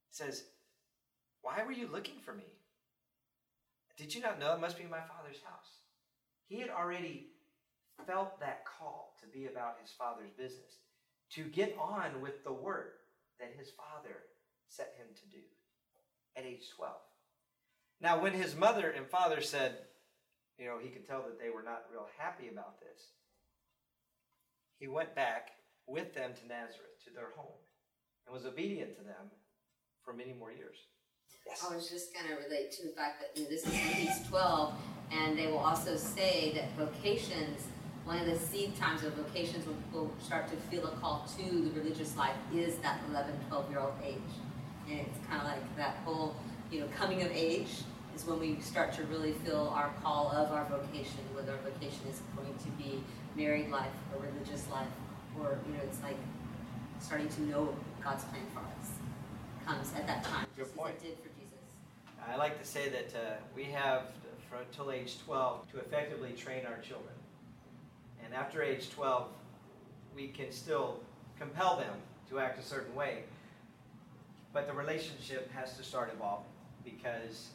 It 0.09 0.17
says, 0.17 0.45
Why 1.43 1.63
were 1.65 1.73
you 1.73 1.89
looking 1.93 2.21
for 2.25 2.33
me? 2.33 2.45
Did 3.97 4.15
you 4.15 4.23
not 4.23 4.41
know 4.41 4.55
it 4.55 4.61
must 4.61 4.79
be 4.79 4.85
my 4.85 5.01
Father's 5.01 5.43
house? 5.45 5.84
He 6.49 6.61
had 6.61 6.71
already 6.71 7.29
felt 8.07 8.41
that 8.41 8.65
call 8.65 9.15
to 9.21 9.27
be 9.27 9.47
about 9.47 9.79
his 9.81 9.91
Father's 9.93 10.33
business, 10.37 10.79
to 11.31 11.45
get 11.45 11.77
on 11.81 12.21
with 12.21 12.45
the 12.45 12.53
work 12.53 13.01
that 13.41 13.53
his 13.59 13.71
Father 13.71 14.17
set 14.69 14.95
him 14.99 15.07
to 15.15 15.37
do 15.37 15.43
at 16.37 16.45
age 16.45 16.69
12. 16.77 16.93
Now, 18.01 18.21
when 18.21 18.33
his 18.33 18.57
mother 18.57 18.91
and 18.91 19.07
father 19.07 19.41
said, 19.41 19.79
you 20.59 20.67
know, 20.67 20.79
he 20.81 20.91
could 20.91 21.07
tell 21.07 21.23
that 21.23 21.41
they 21.41 21.51
were 21.51 21.63
not 21.63 21.85
real 21.91 22.07
happy 22.19 22.49
about 22.49 22.81
this, 22.81 23.11
he 24.79 24.89
went 24.89 25.15
back 25.15 25.51
with 25.87 26.15
them 26.15 26.33
to 26.35 26.49
Nazareth, 26.49 26.99
to 27.05 27.15
their 27.15 27.31
home, 27.37 27.61
and 28.27 28.35
was 28.35 28.45
obedient 28.45 28.97
to 28.97 29.05
them 29.05 29.31
for 30.05 30.13
many 30.13 30.33
more 30.33 30.51
years. 30.51 30.77
Yes. 31.47 31.67
I 31.69 31.75
was 31.75 31.91
just 31.91 32.15
going 32.15 32.27
to 32.27 32.43
relate 32.43 32.73
to 32.73 32.83
the 32.85 32.89
fact 32.91 33.21
that 33.21 33.39
you 33.39 33.45
know, 33.45 33.51
this 33.51 33.67
is 33.67 33.75
He's 33.75 34.29
12, 34.29 34.75
and 35.13 35.39
they 35.39 35.47
will 35.47 35.59
also 35.59 35.97
say 35.97 36.53
that 36.55 36.73
vocations, 36.77 37.67
one 38.05 38.19
of 38.19 38.27
the 38.27 38.39
seed 38.39 38.75
times 38.77 39.05
of 39.05 39.13
vocations 39.15 39.67
when 39.67 39.77
people 39.77 40.11
start 40.23 40.49
to 40.49 40.57
feel 40.57 40.87
a 40.87 40.91
call 40.97 41.29
to 41.37 41.43
the 41.45 41.71
religious 41.79 42.17
life 42.17 42.37
is 42.55 42.77
that 42.77 43.01
11, 43.11 43.33
12 43.49 43.71
year 43.71 43.81
old 43.81 43.93
age. 44.03 44.17
And 44.89 45.01
it's 45.01 45.19
kind 45.27 45.41
of 45.41 45.47
like 45.47 45.77
that 45.77 45.97
whole, 46.05 46.35
you 46.71 46.81
know, 46.81 46.87
coming 46.97 47.23
of 47.23 47.31
age 47.33 47.69
is 48.15 48.25
when 48.27 48.41
we 48.41 48.59
start 48.61 48.93
to 48.95 49.05
really 49.05 49.33
feel 49.33 49.73
our 49.75 49.91
call 50.03 50.31
of 50.31 50.51
our 50.51 50.65
vocation, 50.65 51.21
whether 51.35 51.53
our 51.53 51.59
vocation 51.59 52.07
is 52.11 52.21
going 52.37 52.55
to 52.55 52.71
be 52.83 53.03
married 53.37 53.71
life 53.71 53.93
or 54.15 54.23
religious 54.23 54.69
life, 54.71 54.89
or, 55.39 55.59
you 55.67 55.75
know, 55.75 55.81
it's 55.85 56.03
like 56.03 56.17
starting 57.01 57.29
to 57.29 57.43
know 57.43 57.75
God's 58.03 58.25
plan 58.25 58.43
for 58.53 58.61
us 58.61 58.91
comes 59.67 59.93
at 59.95 60.07
that 60.07 60.23
time. 60.25 60.34
Good 60.57 60.65
just 60.65 60.73
as 60.73 60.79
point. 60.79 60.95
it 60.97 61.03
did 61.03 61.17
for 61.19 61.29
Jesus. 61.41 61.59
I 62.29 62.37
like 62.37 62.61
to 62.61 62.67
say 62.67 62.89
that 62.89 63.15
uh, 63.15 63.35
we 63.57 63.65
have 63.65 64.05
until 64.61 64.91
age 64.91 65.17
12 65.25 65.71
to 65.73 65.79
effectively 65.79 66.33
train 66.33 66.65
our 66.67 66.79
children. 66.79 67.15
And 68.25 68.35
after 68.35 68.63
age 68.63 68.91
12, 68.91 69.27
we 70.15 70.29
can 70.29 70.53
still 70.53 71.01
compel 71.39 71.77
them 71.77 71.95
to 72.31 72.39
act 72.39 72.59
a 72.59 72.63
certain 72.63 72.95
way. 72.95 73.25
But 74.53 74.67
the 74.67 74.73
relationship 74.73 75.53
has 75.53 75.77
to 75.77 75.83
start 75.83 76.13
evolving 76.15 76.47
because 76.85 77.49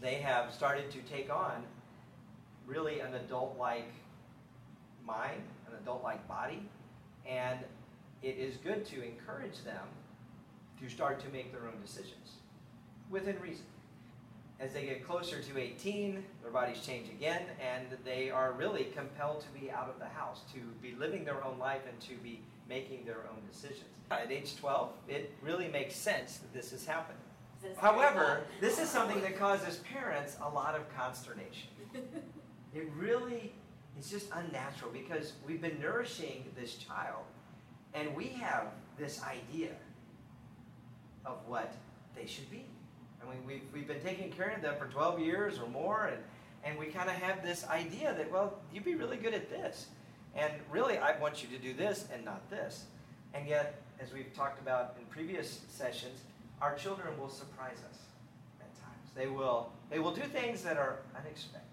they 0.00 0.14
have 0.14 0.52
started 0.52 0.90
to 0.92 0.98
take 1.00 1.32
on 1.32 1.64
really 2.66 3.00
an 3.00 3.14
adult 3.14 3.56
like 3.58 3.90
mind, 5.04 5.42
an 5.68 5.76
adult 5.82 6.02
like 6.04 6.26
body. 6.28 6.62
And 7.28 7.58
it 8.22 8.36
is 8.38 8.56
good 8.58 8.86
to 8.86 9.02
encourage 9.02 9.64
them 9.64 9.86
to 10.82 10.90
start 10.90 11.20
to 11.20 11.28
make 11.30 11.52
their 11.52 11.62
own 11.62 11.80
decisions 11.84 12.38
within 13.10 13.38
reason. 13.40 13.64
As 14.58 14.72
they 14.72 14.84
get 14.84 15.06
closer 15.06 15.40
to 15.40 15.58
18, 15.58 16.22
their 16.42 16.50
bodies 16.50 16.80
change 16.84 17.08
again, 17.08 17.42
and 17.60 17.86
they 18.04 18.30
are 18.30 18.52
really 18.52 18.84
compelled 18.96 19.40
to 19.40 19.60
be 19.60 19.70
out 19.70 19.88
of 19.88 19.98
the 19.98 20.06
house, 20.06 20.42
to 20.54 20.60
be 20.80 20.94
living 20.98 21.24
their 21.24 21.44
own 21.44 21.58
life, 21.58 21.82
and 21.88 21.98
to 22.00 22.14
be 22.22 22.40
making 22.68 23.04
their 23.04 23.24
own 23.30 23.38
decisions. 23.50 23.88
At 24.10 24.30
age 24.30 24.56
12, 24.56 24.90
it 25.08 25.34
really 25.42 25.68
makes 25.68 25.96
sense 25.96 26.38
that 26.38 26.52
this 26.52 26.72
is 26.72 26.86
happening. 26.86 27.18
This 27.60 27.76
However, 27.78 28.42
this 28.60 28.78
is 28.78 28.88
something 28.88 29.20
that 29.22 29.38
causes 29.38 29.76
parents 29.78 30.36
a 30.42 30.48
lot 30.48 30.74
of 30.74 30.82
consternation. 30.96 31.68
It 32.74 32.88
really 32.96 33.52
is 34.00 34.10
just 34.10 34.28
unnatural 34.32 34.90
because 34.92 35.34
we've 35.46 35.60
been 35.60 35.78
nourishing 35.78 36.44
this 36.56 36.76
child 36.76 37.24
and 37.92 38.16
we 38.16 38.28
have 38.28 38.68
this 38.98 39.20
idea 39.22 39.72
of 41.24 41.38
what 41.46 41.74
they 42.14 42.26
should 42.26 42.50
be. 42.50 42.64
I 43.22 43.30
mean, 43.30 43.46
we've, 43.46 43.62
we've 43.72 43.86
been 43.86 44.00
taking 44.00 44.30
care 44.32 44.50
of 44.50 44.62
them 44.62 44.74
for 44.78 44.86
12 44.86 45.20
years 45.20 45.58
or 45.58 45.68
more, 45.68 46.10
and, 46.12 46.22
and 46.64 46.78
we 46.78 46.86
kind 46.86 47.08
of 47.08 47.16
have 47.16 47.42
this 47.42 47.66
idea 47.68 48.14
that, 48.14 48.30
well, 48.30 48.58
you'd 48.72 48.84
be 48.84 48.94
really 48.94 49.16
good 49.16 49.34
at 49.34 49.48
this. 49.48 49.86
And 50.34 50.52
really, 50.70 50.98
I 50.98 51.18
want 51.20 51.42
you 51.42 51.48
to 51.56 51.62
do 51.62 51.74
this 51.74 52.06
and 52.12 52.24
not 52.24 52.48
this. 52.50 52.86
And 53.34 53.46
yet, 53.46 53.82
as 54.00 54.12
we've 54.12 54.32
talked 54.34 54.60
about 54.60 54.96
in 54.98 55.06
previous 55.06 55.60
sessions, 55.68 56.20
our 56.60 56.74
children 56.74 57.18
will 57.18 57.28
surprise 57.28 57.78
us 57.90 57.98
at 58.60 58.74
times. 58.80 59.10
They 59.14 59.26
will, 59.26 59.70
they 59.90 59.98
will 59.98 60.14
do 60.14 60.22
things 60.22 60.62
that 60.62 60.76
are 60.76 61.00
unexpected, 61.16 61.68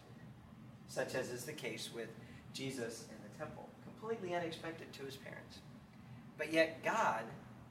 such 0.88 1.16
as 1.16 1.30
is 1.30 1.46
the 1.46 1.54
case 1.54 1.90
with 1.94 2.10
Jesus 2.54 3.06
in 3.10 3.18
the 3.24 3.38
temple, 3.38 3.70
completely 3.84 4.36
unexpected 4.36 4.92
to 4.94 5.04
his 5.04 5.16
parents. 5.16 5.60
But 6.38 6.52
yet, 6.52 6.84
God 6.84 7.24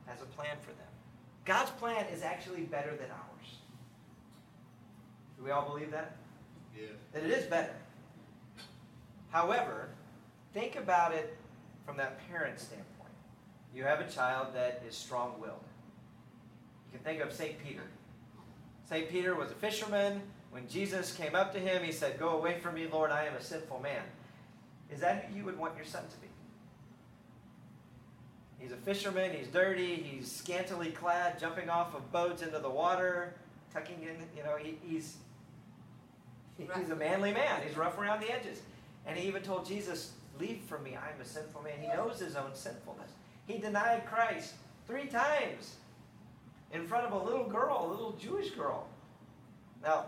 has 0.07 0.23
a 0.23 0.27
plan 0.27 0.57
for 0.61 0.71
them. 0.71 0.88
God's 1.49 1.71
plan 1.71 2.05
is 2.13 2.23
actually 2.23 2.61
better 2.61 2.91
than 2.91 3.11
ours. 3.11 3.57
Do 5.39 5.45
we 5.45 5.51
all 5.51 5.67
believe 5.67 5.91
that? 5.93 6.15
Yeah. 6.77 6.89
That 7.15 7.25
it 7.25 7.31
is 7.31 7.47
better. 7.47 7.75
However, 9.31 9.89
think 10.53 10.77
about 10.77 11.15
it 11.15 11.39
from 11.87 11.97
that 11.97 12.21
parent 12.29 12.61
standpoint. 12.61 12.87
You 13.75 13.83
have 13.85 14.01
a 14.01 14.11
child 14.11 14.49
that 14.53 14.83
is 14.87 14.95
strong 14.95 15.41
willed. 15.41 15.65
You 16.87 16.99
can 16.99 17.01
think 17.01 17.23
of 17.23 17.33
St. 17.33 17.55
Peter. 17.65 17.85
St. 18.87 19.09
Peter 19.09 19.35
was 19.35 19.51
a 19.51 19.55
fisherman. 19.55 20.21
When 20.51 20.69
Jesus 20.69 21.15
came 21.15 21.35
up 21.35 21.55
to 21.55 21.59
him, 21.59 21.83
he 21.83 21.93
said, 21.93 22.19
Go 22.19 22.37
away 22.37 22.61
from 22.61 22.75
me, 22.75 22.89
Lord, 22.93 23.11
I 23.11 23.25
am 23.25 23.35
a 23.35 23.43
sinful 23.43 23.81
man. 23.81 24.03
Is 24.93 25.01
that 25.01 25.25
who 25.25 25.39
you 25.39 25.45
would 25.47 25.59
want 25.59 25.77
your 25.77 25.87
son 25.87 26.03
to 26.11 26.17
be? 26.19 26.28
He's 28.59 28.73
a 28.73 28.77
fisherman, 28.77 29.33
he's 29.33 29.47
dirty, 29.49 29.95
he's 29.95 30.31
scantily 30.31 30.91
clad, 30.91 31.39
jumping 31.39 31.71
off 31.71 31.95
of 31.95 32.11
boats 32.11 32.43
into 32.43 32.59
the 32.59 32.69
water, 32.69 33.35
tucking 33.73 34.03
in, 34.03 34.17
you 34.37 34.43
know, 34.43 34.57
he, 34.57 34.79
he's 34.83 35.17
he's 36.59 36.91
a 36.91 36.97
manly 36.97 37.33
man. 37.33 37.63
He's 37.65 37.77
rough 37.77 37.99
around 37.99 38.21
the 38.21 38.33
edges. 38.33 38.61
And 39.07 39.17
he 39.17 39.29
even 39.29 39.43
told 39.43 39.67
Jesus, 39.67 40.13
Leave 40.39 40.61
from 40.69 40.85
me, 40.85 40.97
I 40.97 41.11
am 41.13 41.21
a 41.21 41.25
sinful 41.25 41.63
man. 41.63 41.75
He 41.81 41.89
knows 41.89 42.21
his 42.21 42.37
own 42.37 42.55
sinfulness. 42.55 43.11
He 43.47 43.59
denied 43.59 44.07
Christ 44.07 44.55
three 44.87 45.07
times 45.07 45.77
in 46.73 46.87
front 46.87 47.07
of 47.07 47.13
a 47.13 47.25
little 47.25 47.47
girl, 47.47 47.87
a 47.87 47.91
little 47.91 48.13
Jewish 48.13 48.51
girl. 48.51 48.87
Now, 49.83 50.07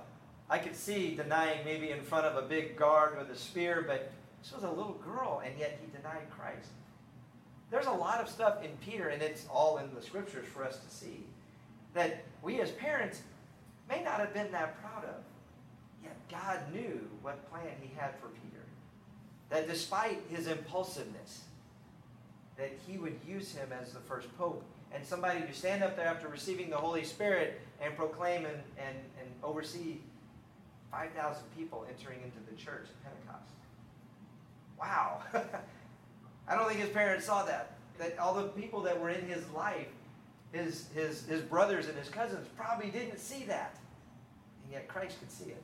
I 0.49 0.59
could 0.59 0.76
see 0.76 1.14
denying 1.16 1.64
maybe 1.64 1.90
in 1.90 2.02
front 2.02 2.26
of 2.26 2.42
a 2.42 2.47
big 2.47 2.76
guard 2.76 3.19
with 3.19 3.30
a 3.30 3.37
spear, 3.37 3.85
but 3.87 4.12
this 4.42 4.52
was 4.52 4.64
a 4.64 4.71
little 4.71 5.00
girl, 5.04 5.42
and 5.45 5.59
yet 5.59 5.80
he 5.80 5.97
denied 5.97 6.30
Christ. 6.30 6.71
There's 7.70 7.86
a 7.86 7.92
lot 7.92 8.20
of 8.20 8.28
stuff 8.28 8.64
in 8.64 8.70
Peter, 8.84 9.08
and 9.08 9.22
it's 9.22 9.46
all 9.48 9.78
in 9.78 9.94
the 9.94 10.02
scriptures 10.02 10.46
for 10.52 10.64
us 10.64 10.78
to 10.78 10.94
see, 10.94 11.24
that 11.94 12.24
we 12.42 12.60
as 12.60 12.70
parents 12.72 13.22
may 13.88 14.02
not 14.02 14.18
have 14.18 14.34
been 14.34 14.50
that 14.52 14.80
proud 14.82 15.04
of. 15.04 15.22
Yet 16.02 16.16
God 16.30 16.60
knew 16.72 17.08
what 17.22 17.50
plan 17.50 17.70
he 17.80 17.90
had 17.96 18.18
for 18.18 18.28
Peter. 18.28 18.64
That 19.50 19.68
despite 19.68 20.20
his 20.30 20.46
impulsiveness, 20.46 21.44
that 22.56 22.72
he 22.86 22.98
would 22.98 23.18
use 23.26 23.54
him 23.54 23.70
as 23.80 23.92
the 23.92 24.00
first 24.00 24.36
pope 24.36 24.64
and 24.92 25.04
somebody 25.04 25.40
to 25.40 25.54
stand 25.54 25.82
up 25.82 25.96
there 25.96 26.06
after 26.06 26.28
receiving 26.28 26.70
the 26.70 26.76
Holy 26.76 27.04
Spirit 27.04 27.60
and 27.80 27.96
proclaim 27.96 28.44
and, 28.44 28.62
and, 28.78 28.96
and 29.18 29.28
oversee 29.42 29.98
5,000 30.90 31.42
people 31.56 31.86
entering 31.88 32.18
into 32.22 32.38
the 32.50 32.56
church 32.56 32.86
at 32.88 33.04
Pentecost. 33.04 33.52
Wow. 34.78 35.22
I 36.49 36.54
don't 36.54 36.68
think 36.68 36.80
his 36.80 36.90
parents 36.90 37.26
saw 37.26 37.44
that. 37.44 37.73
That 37.99 38.18
all 38.18 38.35
the 38.35 38.49
people 38.49 38.80
that 38.82 38.99
were 38.99 39.11
in 39.11 39.26
his 39.26 39.49
life, 39.50 39.88
his, 40.52 40.87
his, 40.94 41.26
his 41.26 41.42
brothers 41.42 41.87
and 41.87 41.97
his 41.97 42.09
cousins, 42.09 42.47
probably 42.56 42.90
didn't 42.90 43.18
see 43.18 43.44
that. 43.44 43.76
And 44.64 44.73
yet 44.73 44.88
Christ 44.88 45.18
could 45.20 45.30
see 45.30 45.50
it. 45.50 45.62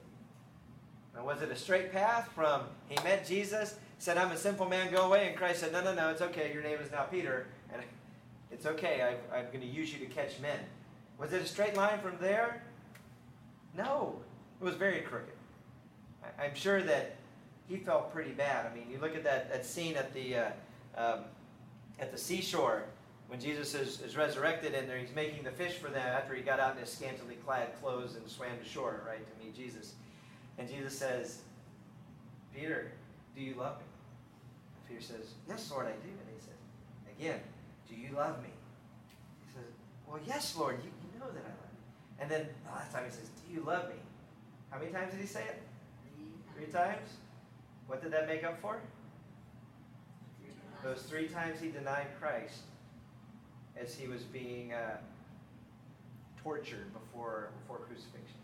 Now, 1.17 1.25
was 1.25 1.41
it 1.41 1.51
a 1.51 1.57
straight 1.57 1.93
path 1.93 2.31
from 2.35 2.63
he 2.89 3.03
met 3.03 3.27
Jesus, 3.27 3.77
said, 3.99 4.19
I'm 4.19 4.31
a 4.31 4.37
sinful 4.37 4.69
man, 4.69 4.93
go 4.93 5.07
away? 5.07 5.29
And 5.29 5.37
Christ 5.37 5.61
said, 5.61 5.73
No, 5.73 5.83
no, 5.83 5.95
no, 5.95 6.11
it's 6.11 6.21
okay. 6.21 6.53
Your 6.53 6.63
name 6.63 6.79
is 6.79 6.93
now 6.93 7.05
Peter. 7.05 7.47
And 7.73 7.83
it's 8.51 8.67
okay. 8.67 9.03
I, 9.03 9.37
I'm 9.37 9.47
going 9.47 9.61
to 9.61 9.67
use 9.67 9.93
you 9.93 9.99
to 10.07 10.13
catch 10.13 10.39
men. 10.41 10.59
Was 11.19 11.33
it 11.33 11.41
a 11.41 11.47
straight 11.47 11.75
line 11.75 11.99
from 12.01 12.17
there? 12.21 12.63
No. 13.77 14.21
It 14.61 14.65
was 14.65 14.75
very 14.75 15.01
crooked. 15.01 15.33
I, 16.23 16.45
I'm 16.45 16.55
sure 16.55 16.83
that 16.83 17.17
he 17.67 17.77
felt 17.77 18.13
pretty 18.13 18.33
bad. 18.33 18.67
I 18.71 18.75
mean, 18.75 18.91
you 18.91 18.99
look 18.99 19.17
at 19.17 19.25
that, 19.25 19.51
that 19.51 19.65
scene 19.65 19.97
at 19.97 20.13
the, 20.13 20.37
uh, 20.37 20.51
um, 20.97 21.21
at 21.99 22.13
the 22.13 22.19
seashore 22.19 22.85
when 23.29 23.41
Jesus 23.41 23.75
is, 23.75 24.01
is 24.03 24.17
resurrected 24.17 24.75
and 24.75 24.89
there, 24.89 24.99
he's 24.99 25.15
making 25.15 25.43
the 25.43 25.51
fish 25.51 25.75
for 25.75 25.89
them 25.89 26.07
after 26.07 26.35
he 26.35 26.43
got 26.43 26.61
out 26.61 26.75
in 26.75 26.81
his 26.81 26.91
scantily 26.93 27.37
clad 27.45 27.81
clothes 27.81 28.15
and 28.15 28.29
swam 28.29 28.57
to 28.59 28.65
shore, 28.65 29.03
right, 29.07 29.19
to 29.19 29.45
meet 29.45 29.55
Jesus. 29.55 29.95
And 30.59 30.69
Jesus 30.69 30.97
says, 30.97 31.41
Peter, 32.55 32.93
do 33.35 33.43
you 33.43 33.55
love 33.55 33.79
me? 33.79 33.85
And 34.77 34.89
Peter 34.89 35.03
says, 35.03 35.35
Yes, 35.49 35.71
Lord, 35.71 35.87
I 35.87 35.91
do. 35.91 36.09
And 36.09 36.29
he 36.35 36.41
says, 36.41 37.19
Again, 37.19 37.41
do 37.89 37.97
you 37.97 38.17
love 38.17 38.41
me? 38.43 38.51
He 39.45 39.53
says, 39.53 39.73
Well, 40.07 40.21
yes, 40.27 40.57
Lord, 40.57 40.79
you, 40.83 40.91
you 41.13 41.21
know 41.21 41.27
that 41.27 41.45
I 41.45 41.51
love 41.51 41.73
you. 41.73 42.23
And 42.23 42.31
then 42.31 42.47
the 42.65 42.73
last 42.73 42.93
time 42.93 43.05
he 43.05 43.11
says, 43.11 43.29
Do 43.47 43.53
you 43.53 43.63
love 43.67 43.89
me? 43.89 43.97
How 44.71 44.79
many 44.79 44.93
times 44.93 45.13
did 45.13 45.21
he 45.21 45.27
say 45.27 45.43
it? 45.43 45.63
Three 46.55 46.67
times? 46.67 47.09
What 47.87 48.03
did 48.03 48.13
that 48.13 48.27
make 48.27 48.45
up 48.45 48.61
for? 48.61 48.81
Those 50.83 51.03
three 51.03 51.29
times 51.29 51.61
he 51.61 51.69
denied 51.69 52.07
Christ 52.21 52.61
as 53.81 53.95
he 53.95 54.07
was 54.07 54.23
being 54.23 54.73
uh, 54.73 54.99
tortured 56.43 56.93
before, 56.93 57.51
before 57.61 57.79
crucifixion. 57.79 58.41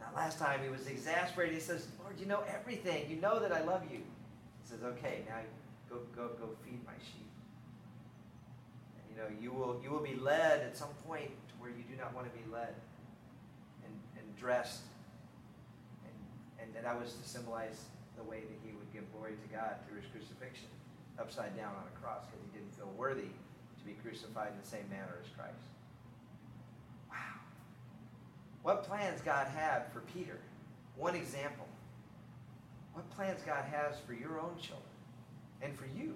Now, 0.00 0.06
last 0.16 0.38
time 0.38 0.60
he 0.62 0.70
was 0.70 0.86
exasperated. 0.86 1.54
He 1.54 1.60
says, 1.60 1.86
Lord, 2.02 2.18
you 2.18 2.26
know 2.26 2.42
everything. 2.48 3.10
You 3.10 3.16
know 3.20 3.38
that 3.40 3.52
I 3.52 3.62
love 3.62 3.82
you. 3.90 3.98
He 3.98 4.64
says, 4.64 4.82
okay, 4.82 5.22
now 5.28 5.36
go, 5.90 5.96
go, 6.16 6.28
go 6.40 6.48
feed 6.64 6.84
my 6.86 6.96
sheep. 6.98 7.28
And, 8.96 9.04
you 9.10 9.16
know, 9.22 9.28
you 9.42 9.52
will, 9.52 9.80
you 9.82 9.90
will 9.90 10.02
be 10.02 10.14
led 10.14 10.60
at 10.60 10.76
some 10.76 10.94
point 11.06 11.30
to 11.48 11.54
where 11.58 11.70
you 11.70 11.84
do 11.90 11.96
not 11.96 12.14
want 12.14 12.26
to 12.26 12.38
be 12.38 12.44
led 12.50 12.74
and, 13.84 13.94
and 14.16 14.36
dressed. 14.36 14.82
And, 16.04 16.74
and 16.74 16.84
that 16.84 16.98
was 16.98 17.12
to 17.14 17.28
symbolize 17.28 17.84
the 18.16 18.24
way 18.24 18.40
that 18.40 18.58
he 18.64 18.72
would 18.72 18.90
give 18.92 19.04
glory 19.12 19.32
to 19.32 19.54
God 19.54 19.76
through 19.86 20.00
his 20.00 20.10
crucifixion, 20.10 20.68
upside 21.20 21.56
down 21.56 21.70
on 21.70 21.84
a 21.92 22.00
cross, 22.00 22.24
because 22.26 22.44
he 22.44 22.58
didn't 22.58 22.74
feel 22.74 22.92
worthy 22.96 23.22
to 23.78 23.84
be 23.84 23.92
crucified 24.02 24.52
in 24.52 24.60
the 24.60 24.66
same 24.66 24.88
manner 24.90 25.18
as 25.22 25.28
Christ. 25.36 25.68
Wow. 27.10 27.16
What 28.62 28.84
plans 28.84 29.20
God 29.20 29.46
had 29.48 29.92
for 29.92 30.00
Peter? 30.00 30.38
One 30.96 31.14
example. 31.14 31.66
What 32.92 33.08
plans 33.10 33.40
God 33.46 33.64
has 33.70 33.94
for 34.06 34.12
your 34.12 34.40
own 34.40 34.56
children 34.58 34.82
and 35.62 35.76
for 35.76 35.86
you 35.96 36.14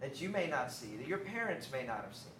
that 0.00 0.20
you 0.20 0.28
may 0.28 0.46
not 0.46 0.72
see, 0.72 0.96
that 0.96 1.06
your 1.06 1.18
parents 1.18 1.70
may 1.70 1.84
not 1.84 2.02
have 2.02 2.14
seen. 2.14 2.32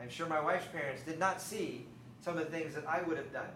I'm 0.00 0.08
sure 0.08 0.26
my 0.26 0.40
wife's 0.40 0.66
parents 0.66 1.02
did 1.02 1.18
not 1.18 1.40
see 1.40 1.86
some 2.20 2.38
of 2.38 2.44
the 2.44 2.50
things 2.50 2.74
that 2.74 2.86
I 2.86 3.02
would 3.02 3.16
have 3.16 3.32
done. 3.32 3.48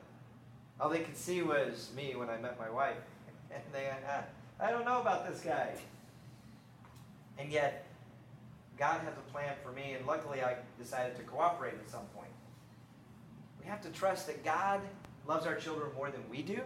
All 0.80 0.90
they 0.90 1.00
could 1.00 1.16
see 1.16 1.42
was 1.42 1.90
me 1.96 2.14
when 2.16 2.28
I 2.28 2.36
met 2.38 2.58
my 2.58 2.70
wife. 2.70 2.96
And 3.54 3.62
they, 3.70 3.86
uh, 3.88 4.22
I 4.58 4.70
don't 4.70 4.86
know 4.86 5.02
about 5.02 5.28
this 5.28 5.42
guy. 5.42 5.74
And 7.38 7.50
yet, 7.50 7.86
God 8.78 9.00
has 9.00 9.14
a 9.16 9.32
plan 9.32 9.54
for 9.62 9.72
me, 9.72 9.92
and 9.92 10.06
luckily 10.06 10.42
I 10.42 10.56
decided 10.78 11.16
to 11.16 11.22
cooperate 11.22 11.74
at 11.74 11.90
some 11.90 12.06
point. 12.16 12.30
We 13.60 13.66
have 13.66 13.80
to 13.82 13.90
trust 13.90 14.26
that 14.26 14.44
God 14.44 14.80
loves 15.26 15.46
our 15.46 15.54
children 15.54 15.90
more 15.94 16.10
than 16.10 16.22
we 16.30 16.42
do, 16.42 16.60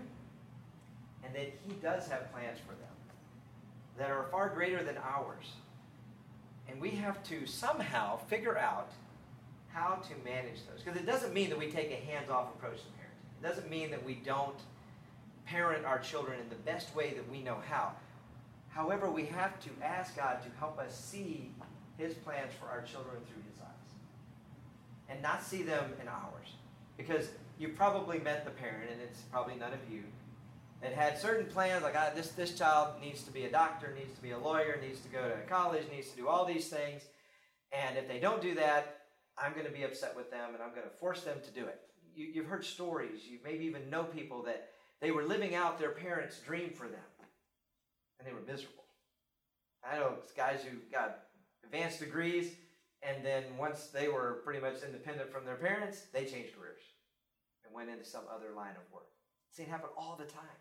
and 1.25 1.35
that 1.35 1.53
He 1.67 1.75
does 1.83 2.09
have 2.09 2.33
plans 2.33 2.59
for 2.59 2.75
them 2.75 2.87
that 3.99 4.11
are 4.11 4.27
far 4.31 4.49
greater 4.49 4.83
than 4.83 4.97
ours. 4.99 5.47
And 6.69 6.81
we 6.81 6.91
have 6.91 7.23
to 7.25 7.47
somehow 7.47 8.19
figure 8.19 8.59
out 8.59 8.91
how 9.73 9.97
to 9.97 10.25
manage 10.25 10.67
those. 10.71 10.83
Because 10.83 10.99
it 10.99 11.07
doesn't 11.07 11.33
mean 11.33 11.51
that 11.51 11.59
we 11.59 11.71
take 11.71 11.91
a 11.91 12.11
hands 12.11 12.31
off 12.31 12.55
approach 12.55 12.79
to 12.79 12.89
parenting, 12.89 13.43
it 13.43 13.47
doesn't 13.47 13.71
mean 13.71 13.91
that 13.91 14.05
we 14.05 14.15
don't 14.15 14.59
parent 15.47 15.85
our 15.85 15.99
children 15.99 16.41
in 16.41 16.49
the 16.49 16.57
best 16.57 16.95
way 16.97 17.15
that 17.15 17.31
we 17.31 17.43
know 17.43 17.59
how. 17.69 17.93
However, 18.77 19.11
we 19.11 19.25
have 19.25 19.59
to 19.61 19.71
ask 19.83 20.15
God 20.17 20.43
to 20.43 20.51
help 20.59 20.79
us 20.79 20.95
see 20.95 21.51
His 21.97 22.13
plans 22.13 22.53
for 22.61 22.69
our 22.69 22.83
children 22.83 23.17
through 23.25 23.43
His 23.51 23.59
eyes 23.59 23.95
and 25.09 25.23
not 25.23 25.43
see 25.43 25.63
them 25.63 25.95
in 25.99 26.07
ours. 26.07 26.49
Because 26.99 27.31
you 27.59 27.69
probably 27.69 28.19
met 28.19 28.45
the 28.45 28.51
parent, 28.51 28.91
and 28.93 29.01
it's 29.01 29.23
probably 29.33 29.55
none 29.55 29.73
of 29.73 29.79
you, 29.91 30.03
that 30.83 30.93
had 30.93 31.19
certain 31.19 31.47
plans 31.47 31.83
like 31.83 31.95
ah, 31.97 32.11
this, 32.15 32.33
this 32.33 32.53
child 32.59 33.01
needs 33.01 33.23
to 33.23 33.31
be 33.31 33.47
a 33.47 33.51
doctor, 33.51 33.95
needs 33.99 34.15
to 34.15 34.21
be 34.21 34.33
a 34.33 34.39
lawyer, 34.39 34.79
needs 34.87 35.01
to 35.01 35.09
go 35.09 35.27
to 35.27 35.37
college, 35.49 35.85
needs 35.91 36.11
to 36.11 36.17
do 36.19 36.29
all 36.29 36.45
these 36.45 36.69
things. 36.69 37.03
And 37.73 37.97
if 37.97 38.07
they 38.07 38.21
don't 38.21 38.43
do 38.43 38.55
that, 38.57 39.05
I'm 39.39 39.55
going 39.55 39.65
to 39.65 39.73
be 39.73 39.85
upset 39.85 40.15
with 40.15 40.31
them 40.31 40.53
and 40.53 40.63
I'm 40.63 40.71
going 40.71 40.83
to 40.83 40.97
force 41.01 41.23
them 41.23 41.39
to 41.43 41.51
do 41.51 41.67
it. 41.67 41.81
You, 42.15 42.27
you've 42.27 42.47
heard 42.47 42.65
stories, 42.65 43.21
you 43.27 43.39
maybe 43.43 43.65
even 43.65 43.89
know 43.89 44.05
people 44.05 44.43
that 44.43 44.69
they 45.01 45.13
were 45.13 45.25
living 45.25 45.55
out 45.55 45.79
their 45.79 45.93
parents' 45.93 46.41
dream 46.41 46.71
for 46.75 46.89
them 46.89 47.01
and 48.19 48.27
they 48.27 48.33
were 48.33 48.47
miserable. 48.47 48.85
I 49.85 49.99
know 49.99 50.15
guys 50.37 50.61
who 50.63 50.79
got 50.91 51.21
advanced 51.65 52.01
degrees 52.01 52.53
and 53.03 53.25
then 53.25 53.45
once 53.59 53.89
they 53.89 54.09
were 54.09 54.41
pretty 54.45 54.61
much 54.61 54.83
independent 54.85 55.31
from 55.31 55.45
their 55.45 55.57
parents, 55.57 56.07
they 56.13 56.25
changed 56.25 56.57
careers 56.57 56.83
and 57.65 57.75
went 57.75 57.91
into 57.91 58.05
some 58.05 58.25
other 58.33 58.53
line 58.55 58.75
of 58.77 58.93
work. 58.93 59.07
See 59.53 59.63
it 59.63 59.69
happen 59.69 59.91
all 59.97 60.17
the 60.19 60.25
time. 60.25 60.61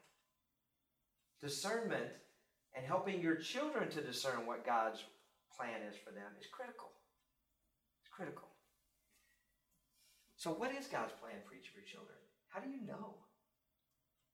Discernment 1.42 2.12
and 2.76 2.86
helping 2.86 3.22
your 3.22 3.36
children 3.36 3.90
to 3.90 4.02
discern 4.02 4.46
what 4.46 4.66
God's 4.66 5.04
plan 5.56 5.82
is 5.90 5.96
for 5.96 6.12
them 6.12 6.32
is 6.40 6.48
critical. 6.52 6.92
It's 8.02 8.12
critical. 8.12 8.48
So, 10.36 10.52
what 10.52 10.72
is 10.76 10.88
God's 10.88 11.14
plan 11.14 11.40
for 11.48 11.56
each 11.56 11.70
of 11.70 11.76
your 11.76 11.88
children? 11.88 12.18
How 12.50 12.60
do 12.60 12.70
you 12.70 12.86
know? 12.86 13.16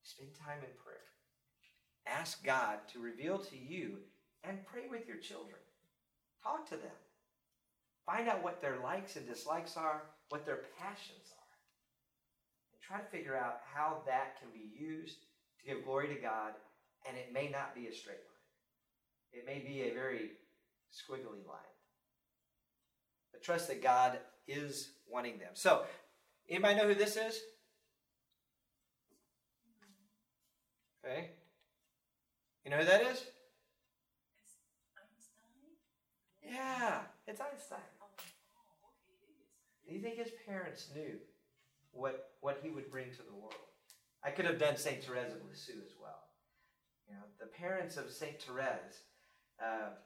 Spend 0.04 0.34
time 0.34 0.60
in 0.60 0.74
prayer. 0.82 1.08
Ask 2.08 2.44
God 2.44 2.80
to 2.94 3.00
reveal 3.00 3.38
to 3.38 3.58
you 3.58 3.98
and 4.44 4.66
pray 4.66 4.88
with 4.90 5.08
your 5.08 5.18
children. 5.18 5.60
Talk 6.44 6.68
to 6.70 6.76
them. 6.76 6.92
Find 8.06 8.28
out 8.28 8.44
what 8.44 8.62
their 8.62 8.80
likes 8.84 9.16
and 9.16 9.28
dislikes 9.28 9.78
are, 9.78 10.04
what 10.30 10.46
their 10.46 10.62
passions 10.80 11.32
are. 11.32 11.42
And 12.74 12.82
try 12.82 13.00
to 13.00 13.12
figure 13.16 13.38
out 13.38 13.60
how 13.74 14.02
that 14.08 14.40
can 14.40 14.50
be 14.52 14.72
used 14.84 15.20
to 15.60 15.74
give 15.74 15.86
glory 15.86 16.08
to 16.08 16.20
God. 16.20 16.54
And 17.08 17.18
it 17.18 17.34
may 17.34 17.50
not 17.50 17.76
be 17.76 17.88
a 17.88 17.94
straight 17.94 18.18
line, 18.18 19.34
it 19.34 19.46
may 19.46 19.60
be 19.60 19.82
a 19.84 19.94
very 19.94 20.32
squiggly 20.92 21.46
line. 21.48 21.60
But 23.32 23.44
trust 23.44 23.68
that 23.70 23.82
God 23.82 24.20
is 24.48 24.92
wanting 25.08 25.40
them. 25.40 25.52
So, 25.54 25.84
anybody 26.50 26.76
know 26.76 26.88
who 26.88 26.96
this 26.96 27.16
is? 27.16 27.40
Okay. 31.04 31.32
You 32.64 32.72
know 32.72 32.78
who 32.78 32.86
that 32.86 33.02
is? 33.02 33.24
Yeah, 36.44 37.00
it's 37.28 37.42
Einstein. 37.42 37.80
Do 39.88 39.94
you 39.96 40.02
think 40.02 40.18
his 40.18 40.32
parents 40.46 40.90
knew 40.94 41.18
what, 41.92 42.30
what 42.42 42.60
he 42.62 42.70
would 42.70 42.92
bring 42.92 43.10
to 43.12 43.24
the 43.24 43.34
world? 43.34 43.56
I 44.24 44.30
could 44.30 44.46
have 44.46 44.60
done 44.60 44.78
St. 44.78 45.04
Therese 45.04 45.34
of 45.34 45.42
Lisieux 45.50 45.82
as 45.84 45.94
well. 46.00 46.22
You 47.08 47.16
know, 47.16 47.24
the 47.40 47.48
parents 47.48 47.98
of 47.98 48.12
St. 48.12 48.40
Therese, 48.40 49.04
uh, 49.60 49.98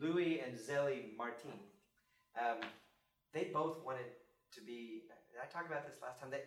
Louis 0.00 0.40
and 0.40 0.56
Zélie 0.56 1.16
Martin, 1.16 1.58
um, 2.40 2.58
they 3.34 3.50
both 3.52 3.84
wanted 3.84 4.14
to 4.54 4.60
be, 4.60 5.02
did 5.32 5.40
I 5.42 5.52
talk 5.52 5.68
about 5.68 5.86
this 5.86 5.98
last 6.00 6.20
time? 6.20 6.30
They, 6.30 6.42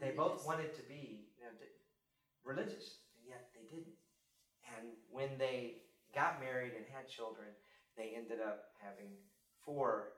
they 0.00 0.14
both 0.14 0.46
wanted 0.46 0.74
to 0.76 0.82
be 0.82 1.26
you 1.38 1.44
know, 1.44 1.50
religious, 2.44 3.02
and 3.18 3.28
yet 3.28 3.50
they 3.52 3.66
didn't. 3.74 3.94
And 4.78 4.88
when 5.10 5.38
they 5.38 5.82
got 6.14 6.40
married 6.40 6.72
and 6.76 6.84
had 6.92 7.08
children, 7.08 7.48
they 7.96 8.12
ended 8.16 8.38
up 8.40 8.64
having 8.82 9.12
four 9.64 10.14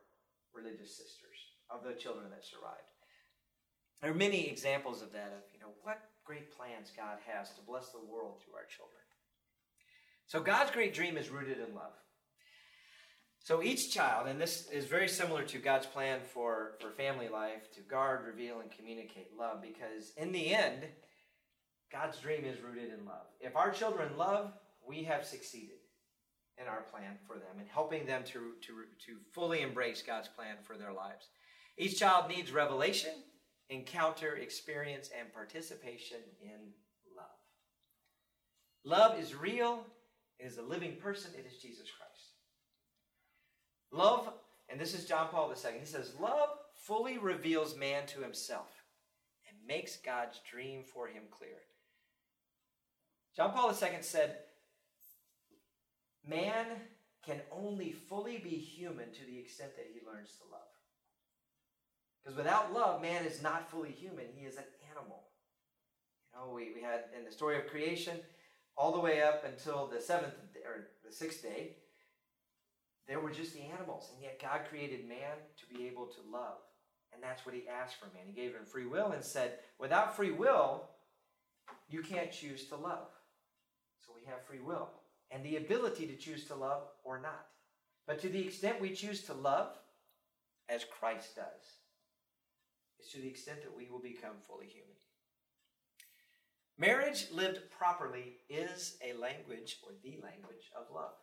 religious 0.54 0.96
sisters 0.96 1.38
of 1.70 1.84
the 1.84 1.94
children 1.94 2.30
that 2.30 2.44
survived. 2.44 2.90
There 4.00 4.10
are 4.10 4.14
many 4.14 4.48
examples 4.48 5.02
of 5.02 5.12
that, 5.12 5.32
of 5.32 5.42
you 5.52 5.60
know, 5.60 5.72
what 5.82 6.00
great 6.24 6.56
plans 6.56 6.92
God 6.96 7.18
has 7.26 7.50
to 7.54 7.62
bless 7.62 7.90
the 7.90 8.04
world 8.04 8.40
through 8.40 8.54
our 8.54 8.66
children. 8.68 9.00
So 10.26 10.40
God's 10.40 10.70
great 10.70 10.92
dream 10.94 11.16
is 11.16 11.30
rooted 11.30 11.58
in 11.58 11.74
love. 11.74 11.92
So 13.38 13.62
each 13.62 13.94
child, 13.94 14.26
and 14.26 14.40
this 14.40 14.68
is 14.70 14.86
very 14.86 15.06
similar 15.06 15.44
to 15.44 15.58
God's 15.58 15.86
plan 15.86 16.18
for, 16.34 16.72
for 16.80 16.90
family 16.90 17.28
life 17.28 17.72
to 17.74 17.80
guard, 17.80 18.26
reveal, 18.26 18.58
and 18.58 18.72
communicate 18.72 19.28
love, 19.38 19.62
because 19.62 20.12
in 20.16 20.32
the 20.32 20.52
end, 20.52 20.82
God's 21.92 22.18
dream 22.18 22.44
is 22.44 22.60
rooted 22.60 22.92
in 22.92 23.04
love. 23.04 23.26
If 23.40 23.56
our 23.56 23.70
children 23.70 24.16
love, 24.16 24.52
we 24.86 25.04
have 25.04 25.24
succeeded 25.24 25.78
in 26.60 26.66
our 26.66 26.82
plan 26.82 27.16
for 27.26 27.34
them 27.34 27.58
and 27.58 27.68
helping 27.68 28.06
them 28.06 28.22
to, 28.24 28.54
to, 28.62 28.84
to 29.06 29.18
fully 29.32 29.60
embrace 29.60 30.02
God's 30.02 30.28
plan 30.28 30.56
for 30.62 30.76
their 30.76 30.92
lives. 30.92 31.28
Each 31.76 31.98
child 31.98 32.28
needs 32.28 32.52
revelation, 32.52 33.12
encounter, 33.68 34.36
experience, 34.36 35.10
and 35.18 35.32
participation 35.32 36.18
in 36.40 36.72
love. 37.16 37.26
Love 38.84 39.20
is 39.20 39.34
real, 39.34 39.84
it 40.38 40.46
is 40.46 40.58
a 40.58 40.62
living 40.62 40.96
person, 40.96 41.30
it 41.36 41.46
is 41.46 41.60
Jesus 41.60 41.88
Christ. 41.96 42.06
Love, 43.92 44.32
and 44.68 44.80
this 44.80 44.94
is 44.94 45.04
John 45.04 45.28
Paul 45.28 45.50
II, 45.50 45.78
he 45.78 45.86
says, 45.86 46.14
Love 46.18 46.48
fully 46.74 47.18
reveals 47.18 47.76
man 47.76 48.06
to 48.06 48.20
himself 48.20 48.68
and 49.48 49.56
makes 49.66 49.96
God's 49.96 50.40
dream 50.50 50.82
for 50.82 51.08
him 51.08 51.24
clear. 51.30 51.58
John 53.36 53.52
Paul 53.52 53.70
II 53.70 53.90
said, 54.00 54.38
Man 56.26 56.66
can 57.24 57.40
only 57.52 57.92
fully 57.92 58.38
be 58.38 58.50
human 58.50 59.12
to 59.12 59.24
the 59.26 59.38
extent 59.38 59.76
that 59.76 59.90
he 59.92 60.00
learns 60.06 60.30
to 60.38 60.44
love. 60.50 60.62
Because 62.22 62.36
without 62.36 62.72
love, 62.72 63.02
man 63.02 63.24
is 63.24 63.42
not 63.42 63.70
fully 63.70 63.90
human, 63.90 64.24
he 64.34 64.46
is 64.46 64.56
an 64.56 64.64
animal. 64.90 65.24
You 66.32 66.40
know, 66.40 66.52
we, 66.52 66.72
we 66.74 66.80
had 66.80 67.04
in 67.16 67.24
the 67.24 67.30
story 67.30 67.58
of 67.58 67.66
creation, 67.66 68.16
all 68.76 68.92
the 68.92 69.00
way 69.00 69.22
up 69.22 69.44
until 69.44 69.86
the 69.86 70.00
seventh 70.00 70.34
or 70.64 70.88
the 71.06 71.14
sixth 71.14 71.42
day, 71.42 71.76
there 73.06 73.20
were 73.20 73.30
just 73.30 73.54
the 73.54 73.62
animals. 73.62 74.10
And 74.12 74.22
yet 74.22 74.40
God 74.40 74.62
created 74.68 75.08
man 75.08 75.36
to 75.58 75.74
be 75.74 75.86
able 75.86 76.06
to 76.06 76.30
love. 76.32 76.58
And 77.12 77.22
that's 77.22 77.46
what 77.46 77.54
he 77.54 77.68
asked 77.68 77.96
for 77.96 78.06
man. 78.06 78.26
He 78.26 78.32
gave 78.32 78.54
him 78.54 78.64
free 78.64 78.86
will 78.86 79.12
and 79.12 79.24
said, 79.24 79.58
without 79.78 80.16
free 80.16 80.32
will, 80.32 80.88
you 81.88 82.02
can't 82.02 82.32
choose 82.32 82.66
to 82.68 82.76
love. 82.76 83.08
So 84.06 84.12
we 84.14 84.24
have 84.30 84.46
free 84.46 84.60
will 84.60 84.90
and 85.30 85.44
the 85.44 85.56
ability 85.56 86.06
to 86.06 86.16
choose 86.16 86.44
to 86.46 86.54
love 86.54 86.82
or 87.04 87.20
not. 87.20 87.46
But 88.06 88.20
to 88.20 88.28
the 88.28 88.40
extent 88.40 88.80
we 88.80 88.90
choose 88.90 89.22
to 89.24 89.34
love, 89.34 89.76
as 90.68 90.84
Christ 90.84 91.34
does, 91.34 91.80
is 93.00 93.10
to 93.12 93.20
the 93.20 93.28
extent 93.28 93.62
that 93.62 93.76
we 93.76 93.88
will 93.90 94.00
become 94.00 94.36
fully 94.46 94.66
human. 94.66 94.96
Marriage 96.78 97.26
lived 97.32 97.70
properly 97.70 98.34
is 98.48 98.96
a 99.02 99.18
language 99.18 99.78
or 99.82 99.92
the 100.02 100.18
language 100.22 100.70
of 100.78 100.94
love. 100.94 101.14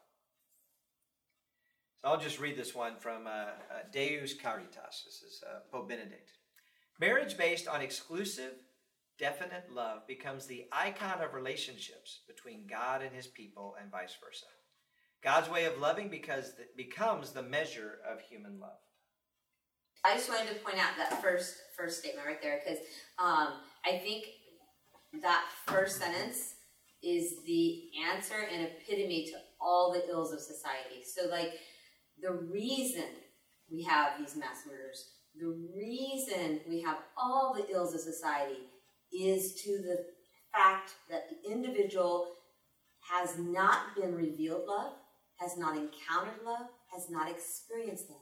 So 2.02 2.10
I'll 2.10 2.20
just 2.20 2.40
read 2.40 2.58
this 2.58 2.76
one 2.76 2.98
from 2.98 3.28
uh, 3.28 3.30
uh, 3.30 3.54
Deus 3.92 4.34
Caritas. 4.34 5.04
This 5.06 5.22
is 5.22 5.44
uh, 5.48 5.60
Pope 5.72 5.90
Benedict. 5.90 6.32
Marriage 7.00 7.38
based 7.38 7.68
on 7.68 7.82
exclusive, 7.82 8.54
definite 9.20 9.72
love 9.72 10.08
becomes 10.08 10.46
the 10.46 10.66
icon 10.72 11.22
of 11.22 11.34
relationships 11.34 12.22
between 12.28 12.68
God 12.68 13.02
and 13.02 13.16
his 13.16 13.28
people 13.28 13.76
and 13.82 13.92
vice 13.92 14.16
versa. 14.24 14.46
God's 15.24 15.50
way 15.50 15.66
of 15.66 15.80
loving 15.80 16.10
because 16.10 16.54
becomes 16.76 17.32
the 17.32 17.44
measure 17.44 18.00
of 18.12 18.20
human 18.22 18.60
love. 18.60 18.80
I 20.04 20.16
just 20.16 20.30
wanted 20.30 20.50
to 20.50 20.56
point 20.56 20.78
out 20.78 20.98
that 20.98 21.22
first 21.22 21.56
first 21.78 22.00
statement 22.00 22.28
right 22.28 22.42
there 22.42 22.60
because 22.64 22.80
um, 23.18 23.54
I 23.86 24.00
think 24.04 24.26
that 25.22 25.46
first 25.66 26.00
sentence 26.00 26.56
is 27.02 27.36
the 27.46 27.84
answer 28.10 28.48
and 28.52 28.68
epitome 28.68 29.28
to 29.28 29.38
all 29.62 29.94
the 29.94 30.10
ills 30.10 30.34
of 30.34 30.40
society. 30.40 31.04
So, 31.06 31.30
like, 31.30 31.54
the 32.22 32.32
reason 32.32 33.06
we 33.72 33.84
have 33.84 34.14
these 34.20 34.36
mass 34.36 34.64
murders, 34.68 35.10
the 35.36 35.56
reason 35.76 36.62
we 36.68 36.82
have 36.82 36.98
all 37.18 37.54
the 37.54 37.74
ills 37.74 37.94
of 37.94 38.02
society 38.02 38.68
is 39.14 39.56
to 39.64 39.82
the 39.82 40.06
fact 40.52 40.92
that 41.10 41.30
the 41.30 41.52
individual 41.52 42.34
has 43.12 43.38
not 43.38 43.96
been 43.96 44.16
revealed 44.16 44.68
love, 44.68 44.94
has 45.38 45.58
not 45.58 45.76
encountered 45.76 46.44
love, 46.46 46.68
has 46.92 47.10
not 47.10 47.30
experienced 47.30 48.10
love. 48.10 48.20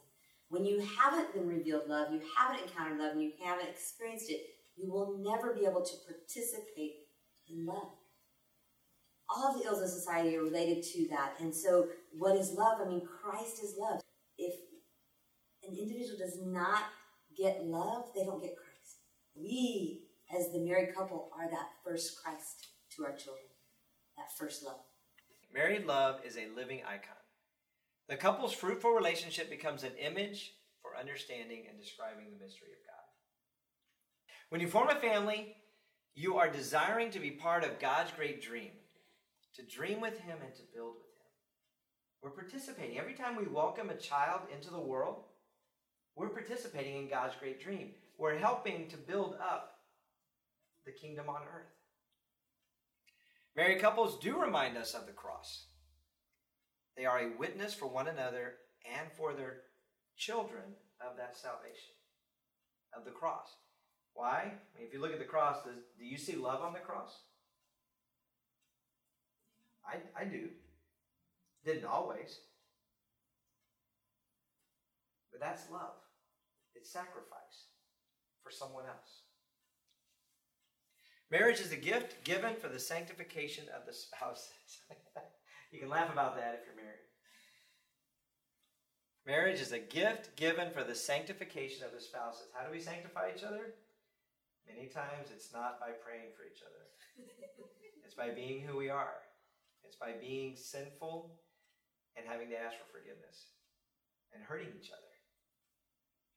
When 0.50 0.66
you 0.66 0.80
haven't 0.82 1.34
been 1.34 1.48
revealed 1.48 1.88
love, 1.88 2.12
you 2.12 2.22
haven't 2.38 2.68
encountered 2.68 3.00
love, 3.00 3.14
and 3.14 3.22
you 3.22 3.32
haven't 3.44 3.70
experienced 3.70 4.30
it, 4.30 4.42
you 4.76 4.92
will 4.92 5.18
never 5.20 5.54
be 5.54 5.66
able 5.66 5.84
to 5.84 5.94
participate 6.08 6.94
in 7.50 7.66
love. 7.66 7.90
All 9.30 9.48
of 9.48 9.62
the 9.62 9.68
ills 9.68 9.82
of 9.82 9.90
society 9.90 10.36
are 10.36 10.44
related 10.44 10.84
to 10.84 11.08
that. 11.10 11.36
And 11.40 11.56
so, 11.56 11.88
what 12.18 12.36
is 12.36 12.52
love? 12.52 12.82
I 12.82 12.90
mean, 12.90 13.02
Christ 13.06 13.64
is 13.64 13.76
love. 13.78 14.02
If 14.38 14.56
an 15.64 15.78
individual 15.78 16.18
does 16.18 16.38
not 16.44 16.84
get 17.38 17.64
love, 17.64 18.10
they 18.16 18.26
don't 18.26 18.42
get 18.42 18.56
Christ. 18.58 18.98
We 19.36 20.04
as 20.38 20.52
the 20.52 20.60
married 20.60 20.96
couple 20.96 21.30
are 21.38 21.50
that 21.50 21.70
first 21.84 22.22
Christ 22.22 22.68
to 22.96 23.04
our 23.04 23.16
children, 23.16 23.46
that 24.18 24.32
first 24.38 24.64
love. 24.64 24.80
Married 25.54 25.86
love 25.86 26.22
is 26.26 26.38
a 26.38 26.56
living 26.56 26.82
icon. 26.88 27.18
The 28.08 28.16
couple's 28.16 28.54
fruitful 28.54 28.92
relationship 28.92 29.50
becomes 29.50 29.84
an 29.84 29.94
image 30.00 30.54
for 30.82 30.98
understanding 30.98 31.66
and 31.70 31.80
describing 31.80 32.26
the 32.26 32.44
mystery 32.44 32.70
of 32.72 32.86
God. 32.88 33.06
When 34.50 34.62
you 34.62 34.68
form 34.68 34.90
a 34.90 34.96
family, 34.96 35.56
you 36.16 36.38
are 36.38 36.50
desiring 36.50 37.12
to 37.12 37.20
be 37.20 37.32
part 37.32 37.64
of 37.64 37.80
God's 37.80 38.12
great 38.12 38.42
dream, 38.42 38.72
to 39.56 39.64
dream 39.64 40.02
with 40.02 40.20
Him 40.20 40.38
and 40.44 40.56
to 40.56 40.62
build 40.74 40.96
with 40.96 41.06
Him. 41.06 41.32
We're 42.22 42.32
participating. 42.32 42.98
Every 42.98 43.14
time 43.14 43.36
we 43.36 43.48
welcome 43.48 43.90
a 43.90 43.96
child 43.96 44.42
into 44.54 44.72
the 44.72 44.80
world, 44.80 45.24
we're 46.16 46.30
participating 46.30 46.98
in 46.98 47.10
God's 47.10 47.36
great 47.40 47.62
dream. 47.62 47.92
We're 48.18 48.38
helping 48.38 48.88
to 48.90 48.98
build 48.98 49.36
up 49.42 49.71
the 50.86 50.92
kingdom 50.92 51.30
on 51.30 51.42
earth. 51.44 51.74
Married 53.56 53.82
couples 53.82 54.18
do 54.20 54.40
remind 54.40 54.78
us 54.78 54.94
of 54.94 55.06
the 55.06 55.12
cross. 55.12 55.66
They 56.96 57.06
are 57.06 57.20
a 57.20 57.38
witness 57.38 57.74
for 57.74 57.88
one 57.88 58.08
another 58.08 58.56
and 58.86 59.12
for 59.12 59.34
their 59.34 59.62
children 60.18 60.64
of 61.00 61.18
that 61.18 61.38
salvation, 61.38 61.96
of 62.98 63.06
the 63.06 63.12
cross. 63.12 63.56
Why? 64.14 64.54
I 64.54 64.78
mean, 64.78 64.88
if 64.88 64.94
you 64.94 65.02
look 65.02 65.14
at 65.14 65.20
the 65.20 65.26
cross, 65.26 65.64
does, 65.64 65.76
do 65.98 66.06
you 66.06 66.18
see 66.18 66.36
love 66.36 66.62
on 66.62 66.74
the 66.74 66.80
cross? 66.80 67.22
I, 69.86 69.98
I 70.20 70.26
do. 70.26 70.50
Didn't 71.66 71.86
always. 71.86 72.40
But 75.32 75.40
that's 75.40 75.70
love. 75.72 75.96
It's 76.76 76.92
sacrifice 76.92 77.68
for 78.44 78.52
someone 78.52 78.86
else. 78.86 79.24
Marriage 81.32 81.62
is 81.62 81.72
a 81.72 81.78
gift 81.78 82.22
given 82.26 82.56
for 82.60 82.68
the 82.68 82.80
sanctification 82.80 83.64
of 83.72 83.88
the 83.88 83.94
spouses. 83.94 84.84
you 85.72 85.80
can 85.80 85.88
laugh 85.88 86.12
about 86.12 86.36
that 86.36 86.60
if 86.60 86.68
you're 86.68 86.76
married. 86.76 87.08
Marriage 89.26 89.62
is 89.62 89.72
a 89.72 89.80
gift 89.80 90.36
given 90.36 90.70
for 90.72 90.84
the 90.84 90.94
sanctification 90.94 91.86
of 91.86 91.94
the 91.96 92.02
spouses. 92.02 92.52
How 92.54 92.68
do 92.68 92.72
we 92.72 92.82
sanctify 92.82 93.32
each 93.34 93.46
other? 93.46 93.80
Many 94.68 94.88
times 94.88 95.32
it's 95.32 95.54
not 95.54 95.80
by 95.80 95.96
praying 96.04 96.36
for 96.36 96.44
each 96.44 96.62
other, 96.68 96.84
it's 98.04 98.14
by 98.14 98.30
being 98.30 98.62
who 98.62 98.76
we 98.76 98.90
are. 98.90 99.24
It's 99.86 99.96
by 99.96 100.12
being 100.20 100.56
sinful 100.56 101.32
and 102.18 102.28
having 102.28 102.50
to 102.50 102.60
ask 102.60 102.76
for 102.76 102.92
forgiveness 102.92 103.56
and 104.34 104.44
hurting 104.44 104.70
each 104.76 104.92
other. 104.92 105.12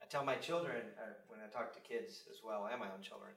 I 0.03 0.07
tell 0.07 0.25
my 0.25 0.37
children, 0.37 0.83
uh, 0.99 1.19
when 1.27 1.41
I 1.41 1.51
talk 1.51 1.75
to 1.75 1.81
kids 1.81 2.25
as 2.31 2.39
well, 2.45 2.69
and 2.71 2.79
my 2.79 2.87
own 2.87 3.03
children, 3.03 3.35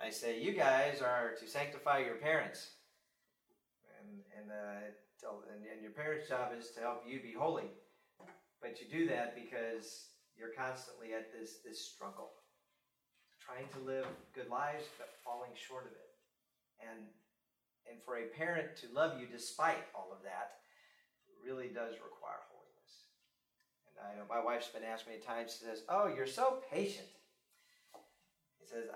I 0.00 0.08
say, 0.08 0.40
you 0.40 0.52
guys 0.52 1.02
are 1.02 1.36
to 1.38 1.46
sanctify 1.46 1.98
your 1.98 2.16
parents. 2.16 2.70
And, 4.00 4.24
and, 4.32 4.50
uh, 4.50 4.88
and, 5.52 5.60
and 5.68 5.82
your 5.82 5.92
parents' 5.92 6.26
job 6.26 6.52
is 6.56 6.70
to 6.72 6.80
help 6.80 7.04
you 7.06 7.20
be 7.20 7.34
holy. 7.36 7.68
But 8.62 8.80
you 8.80 8.88
do 8.88 9.06
that 9.12 9.36
because 9.36 10.08
you're 10.38 10.56
constantly 10.56 11.12
at 11.12 11.28
this, 11.36 11.60
this 11.64 11.84
struggle, 11.84 12.32
trying 13.44 13.68
to 13.76 13.80
live 13.84 14.06
good 14.34 14.48
lives, 14.48 14.84
but 14.96 15.12
falling 15.22 15.52
short 15.52 15.84
of 15.84 15.92
it. 15.92 16.16
And, 16.80 17.04
and 17.84 18.00
for 18.00 18.16
a 18.16 18.32
parent 18.32 18.80
to 18.80 18.86
love 18.96 19.20
you 19.20 19.26
despite 19.30 19.84
all 19.94 20.08
of 20.16 20.24
that 20.24 20.64
really 21.44 21.68
does 21.68 22.00
require 22.00 22.40
holiness. 22.48 23.04
And 23.84 24.00
I 24.00 24.16
know 24.16 24.24
my 24.24 24.40
wife's 24.40 24.68
been 24.68 24.84
asked 24.84 25.06
many 25.06 25.20
times, 25.20 25.60
she 25.60 25.64
says, 25.68 25.84
Oh, 25.90 26.08
you're 26.08 26.26
so 26.26 26.64
patient 26.72 27.19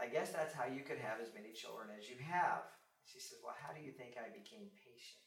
I 0.04 0.12
guess 0.12 0.36
that's 0.36 0.52
how 0.52 0.68
you 0.68 0.84
could 0.84 1.00
have 1.00 1.16
as 1.16 1.32
many 1.32 1.56
children 1.56 1.88
as 1.96 2.12
you 2.12 2.20
have. 2.20 2.68
She 3.08 3.16
says, 3.16 3.40
Well, 3.40 3.56
how 3.56 3.72
do 3.72 3.80
you 3.80 3.88
think 3.96 4.20
I 4.20 4.28
became 4.28 4.68
patient? 4.76 5.24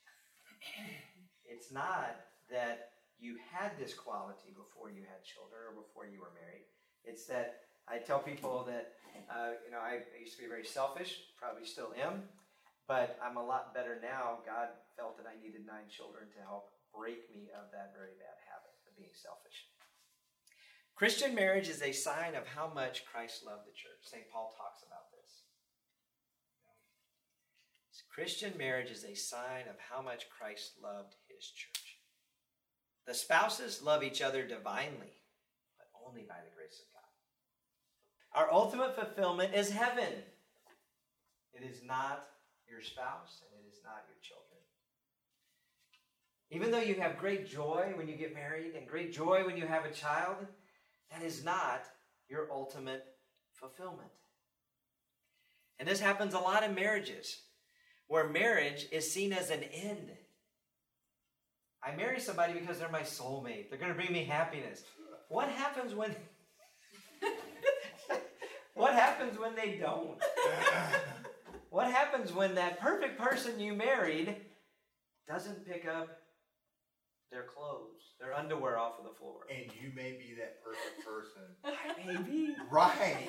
it's 1.54 1.74
not 1.74 2.14
that 2.54 2.94
you 3.18 3.42
had 3.50 3.74
this 3.82 3.98
quality 3.98 4.54
before 4.54 4.94
you 4.94 5.02
had 5.10 5.26
children 5.26 5.66
or 5.66 5.74
before 5.74 6.06
you 6.06 6.22
were 6.22 6.38
married. 6.38 6.70
It's 7.02 7.26
that 7.26 7.66
I 7.90 7.98
tell 7.98 8.22
people 8.22 8.70
that, 8.70 8.94
uh, 9.26 9.58
you 9.66 9.74
know, 9.74 9.82
I, 9.82 10.06
I 10.06 10.18
used 10.22 10.38
to 10.38 10.46
be 10.46 10.52
very 10.52 10.68
selfish, 10.68 11.26
probably 11.42 11.66
still 11.66 11.98
am, 11.98 12.30
but 12.86 13.18
I'm 13.18 13.42
a 13.42 13.46
lot 13.46 13.74
better 13.74 13.98
now. 13.98 14.46
God 14.46 14.78
felt 14.94 15.18
that 15.18 15.26
I 15.26 15.42
needed 15.42 15.66
nine 15.66 15.90
children 15.90 16.30
to 16.38 16.40
help 16.46 16.70
break 16.94 17.26
me 17.34 17.50
of 17.58 17.74
that 17.74 17.98
very 17.98 18.14
bad 18.22 18.38
habit. 18.46 18.78
of 18.86 18.94
being 18.94 19.18
selfish. 19.18 19.67
Christian 20.98 21.36
marriage 21.36 21.70
is 21.70 21.84
a 21.84 21.92
sign 21.92 22.34
of 22.34 22.48
how 22.48 22.72
much 22.74 23.06
Christ 23.06 23.46
loved 23.46 23.68
the 23.68 23.78
church. 23.78 24.02
St. 24.02 24.24
Paul 24.34 24.52
talks 24.58 24.82
about 24.82 25.12
this. 25.12 25.44
Christian 28.18 28.58
marriage 28.58 28.90
is 28.90 29.04
a 29.04 29.14
sign 29.14 29.70
of 29.70 29.76
how 29.78 30.02
much 30.02 30.26
Christ 30.28 30.72
loved 30.82 31.14
his 31.28 31.52
church. 31.52 32.00
The 33.06 33.14
spouses 33.14 33.84
love 33.84 34.02
each 34.04 34.24
other 34.24 34.42
divinely, 34.42 35.14
but 35.78 35.86
only 36.04 36.24
by 36.24 36.38
the 36.44 36.56
grace 36.56 36.82
of 36.82 36.90
God. 36.92 38.42
Our 38.42 38.52
ultimate 38.52 38.96
fulfillment 38.96 39.54
is 39.54 39.70
heaven. 39.70 40.24
It 41.54 41.64
is 41.64 41.84
not 41.84 42.26
your 42.68 42.82
spouse 42.82 43.44
and 43.44 43.64
it 43.64 43.72
is 43.72 43.82
not 43.84 44.06
your 44.08 44.18
children. 44.24 44.62
Even 46.50 46.72
though 46.72 46.82
you 46.82 47.00
have 47.00 47.20
great 47.20 47.48
joy 47.48 47.94
when 47.96 48.08
you 48.08 48.16
get 48.16 48.34
married 48.34 48.74
and 48.76 48.88
great 48.88 49.14
joy 49.14 49.46
when 49.46 49.58
you 49.58 49.68
have 49.68 49.86
a 49.86 49.92
child, 49.92 50.38
that 51.12 51.24
is 51.24 51.44
not 51.44 51.84
your 52.30 52.52
ultimate 52.52 53.06
fulfillment. 53.54 54.10
And 55.80 55.88
this 55.88 56.00
happens 56.00 56.34
a 56.34 56.40
lot 56.40 56.64
in 56.64 56.74
marriages, 56.74 57.42
where 58.08 58.28
marriage 58.28 58.88
is 58.92 59.12
seen 59.12 59.32
as 59.32 59.50
an 59.50 59.64
end. 59.64 60.12
I 61.84 61.96
marry 61.96 62.20
somebody 62.20 62.54
because 62.54 62.80
they're 62.80 62.90
my 62.90 63.02
soulmate. 63.02 63.70
They're 63.70 63.80
going 63.80 63.92
to 63.92 63.98
bring 63.98 64.12
me 64.12 64.24
happiness. 64.24 64.84
What 65.30 65.50
happens 65.50 65.94
when 65.94 66.16
What 68.78 68.94
happens 68.94 69.40
when 69.40 69.56
they 69.56 69.78
don't? 69.78 70.22
what 71.72 71.92
happens 71.92 72.32
when 72.32 72.54
that 72.56 72.80
perfect 72.80 73.20
person 73.20 73.60
you 73.60 73.74
married 73.74 74.36
doesn't 75.28 75.66
pick 75.66 75.88
up 75.88 76.22
their 77.32 77.44
clothes, 77.44 78.16
their 78.20 78.34
underwear 78.34 78.78
off 78.78 79.00
of 79.00 79.06
the 79.06 79.14
floor? 79.18 79.42
And 79.50 79.66
you 79.82 79.92
may 79.96 80.12
be 80.12 80.36
that 80.38 80.58
perfect 80.64 81.06
person. 81.06 81.44
Maybe. 82.06 82.56
Right. 82.70 83.28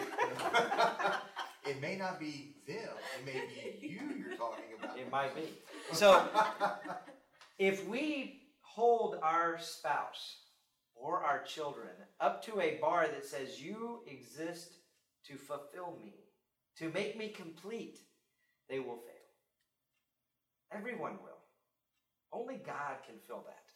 it 1.66 1.80
may 1.80 1.96
not 1.96 2.18
be 2.20 2.56
them. 2.66 2.76
It 3.18 3.26
may 3.26 3.40
be 3.80 3.86
you 3.86 4.00
you're 4.18 4.36
talking 4.36 4.64
about. 4.78 4.98
It 4.98 5.10
might 5.10 5.34
be. 5.34 5.42
So, 5.92 6.28
if 7.58 7.88
we 7.88 8.42
hold 8.60 9.16
our 9.22 9.58
spouse 9.58 10.36
or 10.94 11.24
our 11.24 11.42
children 11.42 11.88
up 12.20 12.44
to 12.44 12.60
a 12.60 12.78
bar 12.78 13.06
that 13.06 13.24
says, 13.24 13.60
You 13.62 14.00
exist 14.06 14.72
to 15.26 15.36
fulfill 15.36 15.96
me, 16.02 16.14
to 16.76 16.90
make 16.90 17.16
me 17.16 17.28
complete, 17.28 18.00
they 18.68 18.80
will 18.80 18.96
fail. 18.96 19.18
Everyone 20.72 21.14
will. 21.22 21.38
Only 22.32 22.56
God 22.56 22.96
can 23.06 23.16
fill 23.26 23.44
that. 23.46 23.67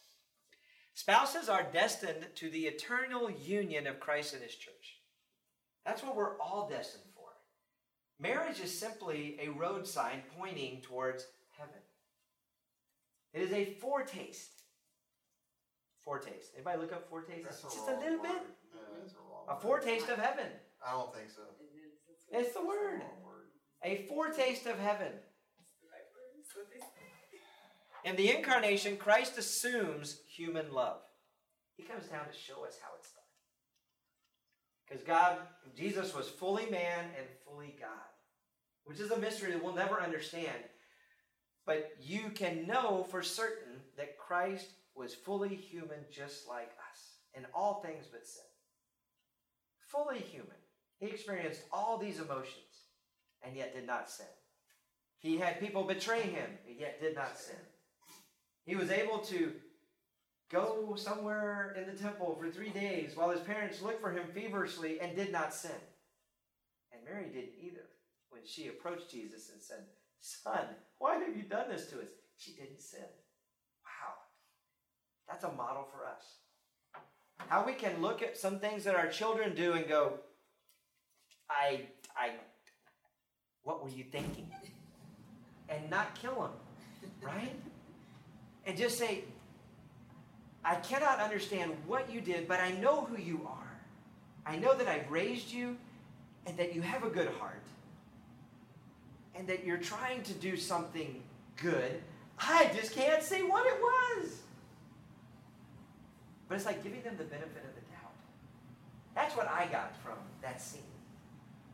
Spouses 1.03 1.49
are 1.49 1.65
destined 1.73 2.29
to 2.37 2.49
the 2.49 2.67
eternal 2.67 3.29
union 3.29 3.89
of 3.89 3.99
Christ 3.99 4.35
and 4.35 4.43
His 4.45 4.55
church. 4.55 5.01
That's 5.85 6.01
what 6.01 6.15
we're 6.15 6.39
all 6.39 6.69
destined 6.71 7.03
for. 7.17 7.27
Marriage 8.21 8.61
is 8.61 8.79
simply 8.79 9.37
a 9.43 9.49
road 9.49 9.85
sign 9.85 10.23
pointing 10.39 10.81
towards 10.81 11.27
heaven. 11.59 11.83
It 13.35 13.43
is 13.43 13.51
a 13.53 13.65
foretaste. 13.81 14.63
Foretaste. 16.07 16.55
Anybody 16.55 16.79
look 16.79 16.93
up 16.93 17.11
foretaste? 17.11 17.47
That's 17.47 17.63
Just 17.63 17.79
a 17.89 17.91
a 17.91 17.95
wrong 17.95 18.01
little 18.05 18.19
word. 18.19 18.23
bit. 18.23 18.43
No, 18.73 18.81
that's 19.01 19.13
a 19.15 19.17
wrong 19.29 19.47
A 19.49 19.55
word. 19.55 19.61
foretaste 19.61 20.09
of 20.09 20.19
heaven. 20.21 20.47
I 20.87 20.93
don't 20.93 21.13
think 21.13 21.31
so. 21.31 21.43
It's 22.31 22.55
the 22.55 22.65
word. 22.65 23.03
Word. 23.27 23.49
A 23.83 24.07
foretaste 24.09 24.67
of 24.67 24.79
heaven. 24.79 25.11
In 28.05 28.17
the 28.17 28.37
incarnation, 28.37 28.97
Christ 28.97 29.39
assumes 29.39 30.21
human 30.27 30.73
love. 30.73 31.01
He 31.77 31.85
comes 31.85 32.07
down 32.07 32.27
to 32.27 32.33
show 32.33 32.65
us 32.65 32.79
how 32.83 32.91
it's 32.99 33.11
done. 33.11 33.23
Because 34.87 35.03
God, 35.05 35.39
Jesus 35.77 36.15
was 36.15 36.29
fully 36.29 36.67
man 36.71 37.05
and 37.17 37.27
fully 37.47 37.75
God, 37.81 37.91
which 38.85 39.01
is 39.01 39.11
a 39.11 39.19
mystery 39.19 39.53
that 39.53 39.63
we'll 39.63 39.75
never 39.75 40.01
understand. 40.01 40.59
But 41.65 41.93
you 42.01 42.31
can 42.35 42.67
know 42.67 43.07
for 43.09 43.23
certain 43.23 43.81
that 43.97 44.19
Christ 44.19 44.73
was 44.95 45.15
fully 45.15 45.55
human 45.55 46.01
just 46.11 46.49
like 46.49 46.71
us 46.91 47.13
in 47.35 47.47
all 47.55 47.81
things 47.81 48.07
but 48.11 48.27
sin. 48.27 48.45
Fully 49.87 50.19
human. 50.19 50.49
He 50.99 51.07
experienced 51.07 51.63
all 51.73 51.99
these 51.99 52.19
emotions 52.19 52.57
and 53.43 53.57
yet 53.57 53.75
did 53.75 53.87
not 53.87 54.11
sin. 54.11 54.27
He 55.19 55.39
had 55.39 55.61
people 55.61 55.85
betray 55.85 56.23
him 56.23 56.51
and 56.69 56.79
yet 56.79 57.01
did 57.01 57.15
not 57.15 57.39
sin. 57.39 57.57
He 58.65 58.77
was 58.77 58.91
able 58.91 59.19
to 59.19 59.53
go 60.51 60.95
somewhere 60.97 61.75
in 61.79 61.87
the 61.87 62.01
temple 62.01 62.37
for 62.39 62.51
three 62.51 62.69
days 62.69 63.17
while 63.17 63.31
his 63.31 63.41
parents 63.41 63.83
looked 63.83 64.01
for 64.01 64.13
him 64.13 64.27
feverishly 64.33 65.01
and 65.01 65.17
did 65.17 65.33
not 65.33 65.55
sin. 65.55 65.71
And 66.93 67.03
Mary 67.05 67.29
didn't 67.33 67.55
either 67.61 67.87
when 68.31 68.43
she 68.45 68.69
approached 68.69 69.11
Jesus 69.11 69.51
and 69.53 69.63
said, 69.63 69.85
Son, 70.21 70.67
why 70.99 71.19
have 71.19 71.37
you 71.37 71.43
done 71.43 71.69
this 71.69 71.87
to 71.87 72.01
us? 72.01 72.09
She 72.37 72.53
didn't 72.53 72.81
sin. 72.81 73.01
Wow. 73.85 74.15
That's 75.29 75.45
a 75.45 75.53
model 75.53 75.89
for 75.91 76.07
us. 76.07 76.37
How 77.49 77.65
we 77.67 77.73
can 77.73 78.01
look 78.01 78.23
at 78.23 78.37
some 78.37 78.61
things 78.61 78.85
that 78.85 78.95
our 78.95 79.09
children 79.09 79.55
do 79.55 79.73
and 79.73 79.89
go, 79.89 80.21
I, 81.51 81.83
I, 82.17 82.31
what 83.63 83.83
were 83.83 83.91
you 83.91 84.05
thinking? 84.05 84.51
And 85.69 85.91
not 85.91 86.15
kill 86.15 86.35
them, 86.35 86.51
right? 87.23 87.53
And 88.67 88.77
just 88.77 88.99
say, 88.99 89.25
I 90.65 90.77
cannot 90.77 91.19
understand 91.19 91.73
what 91.87 92.13
you 92.13 92.21
did, 92.21 92.47
but 92.47 92.61
I 92.61 92.73
know 92.73 93.03
who 93.03 93.21
you 93.21 93.41
are. 93.47 93.81
I 94.47 94.57
know 94.57 94.75
that 94.75 94.89
I've 94.89 95.11
raised 95.11 95.53
you 95.53 95.77
and 96.47 96.57
that 96.57 96.75
you 96.75 96.83
have 96.83 97.05
a 97.05 97.11
good 97.11 97.29
heart 97.39 97.63
and 99.35 99.47
that 99.49 99.65
you're 99.65 99.79
trying 99.79 100.23
to 100.25 100.33
do 100.35 100.57
something 100.57 101.23
good. 101.57 102.01
I 102.39 102.71
just 102.75 102.93
can't 102.93 103.23
say 103.23 103.43
what 103.43 103.67
it 103.67 103.81
was. 103.81 104.39
But 106.49 106.57
it's 106.57 106.67
like 106.67 106.83
giving 106.83 107.03
them 107.03 107.17
the 107.17 107.25
benefit 107.25 107.65
of 107.65 107.75
the 107.75 107.81
doubt. 107.93 108.13
That's 109.15 109.37
what 109.37 109.49
I 109.49 109.67
got 109.67 109.97
from 110.03 110.19
that 110.43 110.61
scene. 110.61 110.83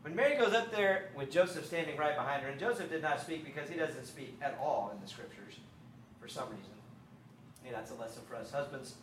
When 0.01 0.15
Mary 0.15 0.37
goes 0.37 0.53
up 0.53 0.71
there 0.71 1.09
with 1.17 1.29
Joseph 1.31 1.65
standing 1.65 1.97
right 1.97 2.15
behind 2.15 2.43
her, 2.43 2.49
and 2.49 2.59
Joseph 2.59 2.89
did 2.89 3.01
not 3.01 3.19
speak 3.19 3.43
because 3.43 3.69
he 3.69 3.75
doesn't 3.75 4.05
speak 4.05 4.37
at 4.41 4.57
all 4.61 4.91
in 4.95 5.01
the 5.01 5.07
scriptures 5.07 5.55
for 6.21 6.27
some 6.27 6.49
reason. 6.49 6.78
That's 7.71 7.91
a 7.91 7.95
lesson 7.95 8.21
for 8.27 8.35
us 8.35 8.51
husbands. 8.51 8.95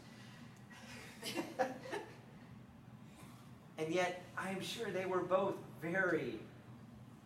and 3.78 3.92
yet, 3.94 4.22
I 4.36 4.50
am 4.50 4.60
sure 4.60 4.90
they 4.90 5.06
were 5.06 5.22
both 5.22 5.54
very 5.80 6.38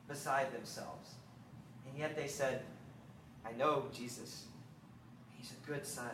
beside 0.09 0.53
themselves. 0.53 1.15
And 1.89 1.99
yet 1.99 2.17
they 2.17 2.27
said, 2.27 2.63
I 3.47 3.53
know 3.53 3.85
Jesus. 3.93 4.45
He's 5.37 5.53
a 5.53 5.67
good 5.67 5.87
son. 5.87 6.11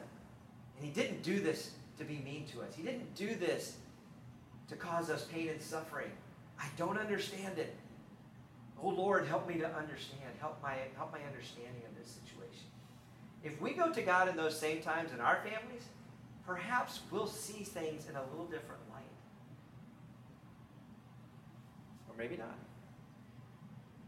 And 0.77 0.85
he 0.85 0.91
didn't 0.91 1.23
do 1.23 1.41
this 1.41 1.73
to 1.99 2.05
be 2.05 2.19
mean 2.19 2.47
to 2.53 2.63
us. 2.63 2.75
He 2.77 2.83
didn't 2.83 3.15
do 3.15 3.35
this 3.35 3.77
to 4.69 4.77
cause 4.77 5.11
us 5.11 5.25
pain 5.25 5.49
and 5.49 5.61
suffering. 5.61 6.11
I 6.59 6.67
don't 6.77 6.99
understand 6.99 7.59
it. 7.59 7.75
Oh 8.83 8.89
Lord, 8.89 9.27
help 9.27 9.49
me 9.49 9.55
to 9.59 9.67
understand. 9.75 10.23
Help 10.41 10.63
my 10.63 10.75
help 10.97 11.13
my 11.13 11.21
understanding 11.27 11.83
of 11.89 11.99
this 11.99 12.13
situation. 12.13 12.67
If 13.47 13.61
we 13.61 13.75
go 13.75 13.93
to 13.93 14.03
God 14.03 14.29
in 14.29 14.37
those 14.37 14.59
same 14.59 14.83
times 14.83 15.13
in 15.13 15.21
our 15.21 15.37
families, 15.37 15.85
perhaps 16.45 16.99
we'll 17.13 17.29
see 17.29 17.63
things 17.63 18.09
in 18.09 18.17
a 18.17 18.23
little 18.33 18.47
different 18.47 18.81
light. 18.93 19.05
Or 22.09 22.17
maybe 22.19 22.37
not. 22.37 22.59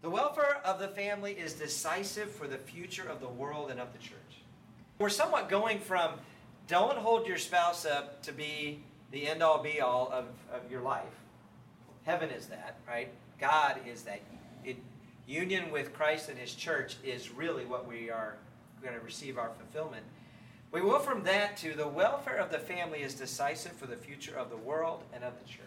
The 0.03 0.11
welfare 0.11 0.61
of 0.65 0.81
the 0.81 0.89
family 0.89 1.35
is 1.35 1.53
decisive 1.53 2.33
for 2.33 2.49
the 2.49 2.59
future 2.59 3.09
of 3.09 3.21
the 3.21 3.29
world 3.29 3.71
and 3.71 3.79
of 3.79 3.93
the 3.93 4.01
church. 4.01 4.43
We're 4.99 5.09
somewhat 5.09 5.49
going 5.49 5.79
from 5.79 6.15
don't 6.67 6.99
hold 6.99 7.29
your 7.29 7.39
spouse 7.39 7.87
up 7.87 8.21
to 8.25 8.33
be 8.33 8.83
the 9.13 9.29
end 9.29 9.41
all 9.41 9.63
be 9.63 9.81
all 9.81 10.11
of, 10.13 10.27
of 10.53 10.69
your 10.69 10.81
life. 10.81 11.05
Heaven 12.03 12.31
is 12.31 12.47
that, 12.47 12.77
right? 12.89 13.11
God 13.39 13.77
is 13.87 14.03
that. 14.03 14.21
It, 14.65 14.79
union 15.29 15.71
with 15.71 15.93
Christ 15.93 16.29
and 16.29 16.37
His 16.37 16.55
church 16.55 16.97
is 17.05 17.31
really 17.31 17.65
what 17.67 17.87
we 17.87 18.11
are 18.11 18.35
going 18.83 18.95
to 18.95 19.01
receive 19.01 19.39
our 19.39 19.51
fulfillment. 19.51 20.05
We 20.71 20.81
go 20.81 20.99
from 20.99 21.23
that 21.25 21.57
to 21.59 21.75
the 21.75 21.89
welfare 21.89 22.37
of 22.37 22.51
the 22.51 22.59
family 22.59 23.01
is 23.01 23.15
decisive 23.15 23.73
for 23.73 23.87
the 23.87 23.97
future 23.97 24.37
of 24.37 24.51
the 24.51 24.57
world 24.57 25.03
and 25.15 25.25
of 25.25 25.39
the 25.39 25.49
church. 25.49 25.65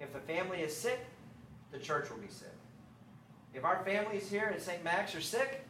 If 0.00 0.12
the 0.12 0.20
family 0.20 0.60
is 0.60 0.76
sick, 0.76 1.00
the 1.72 1.78
church 1.78 2.10
will 2.10 2.18
be 2.18 2.28
sick. 2.28 2.48
If 3.54 3.64
our 3.64 3.82
families 3.84 4.30
here 4.30 4.52
in 4.54 4.60
St. 4.60 4.84
Max 4.84 5.14
are 5.14 5.20
sick, 5.20 5.64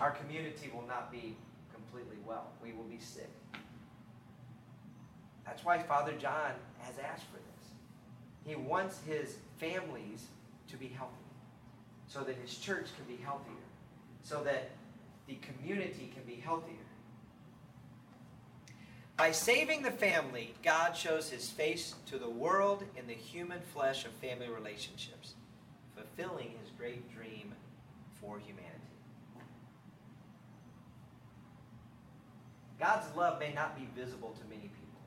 our 0.00 0.10
community 0.10 0.70
will 0.74 0.86
not 0.86 1.10
be 1.10 1.36
completely 1.72 2.18
well. 2.26 2.48
We 2.62 2.72
will 2.72 2.84
be 2.84 2.98
sick. 2.98 3.30
That's 5.46 5.64
why 5.64 5.78
Father 5.78 6.12
John 6.12 6.52
has 6.80 6.96
asked 6.98 7.24
for 7.24 7.36
this. 7.36 7.70
He 8.44 8.56
wants 8.56 9.00
his 9.06 9.36
families 9.56 10.26
to 10.68 10.76
be 10.76 10.88
healthy 10.88 11.14
so 12.08 12.20
that 12.20 12.36
his 12.36 12.56
church 12.56 12.86
can 12.96 13.16
be 13.16 13.22
healthier, 13.22 13.54
so 14.22 14.42
that 14.44 14.70
the 15.28 15.36
community 15.36 16.10
can 16.14 16.24
be 16.24 16.40
healthier. 16.40 16.74
By 19.16 19.30
saving 19.32 19.82
the 19.82 19.90
family, 19.90 20.54
God 20.62 20.96
shows 20.96 21.28
his 21.28 21.50
face 21.50 21.94
to 22.06 22.18
the 22.18 22.30
world 22.30 22.84
in 22.96 23.06
the 23.06 23.14
human 23.14 23.60
flesh 23.74 24.04
of 24.04 24.12
family 24.12 24.48
relationships, 24.48 25.34
fulfilling 25.94 26.50
his 26.62 26.70
great 26.78 27.12
dream 27.14 27.52
for 28.20 28.38
humanity. 28.38 28.74
God's 32.78 33.14
love 33.16 33.40
may 33.40 33.52
not 33.52 33.76
be 33.76 33.88
visible 34.00 34.34
to 34.38 34.44
many 34.48 34.68
people, 34.68 35.00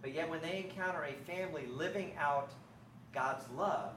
but 0.00 0.14
yet 0.14 0.30
when 0.30 0.40
they 0.40 0.58
encounter 0.58 1.04
a 1.04 1.30
family 1.30 1.66
living 1.66 2.12
out 2.16 2.52
God's 3.12 3.44
love, 3.56 3.94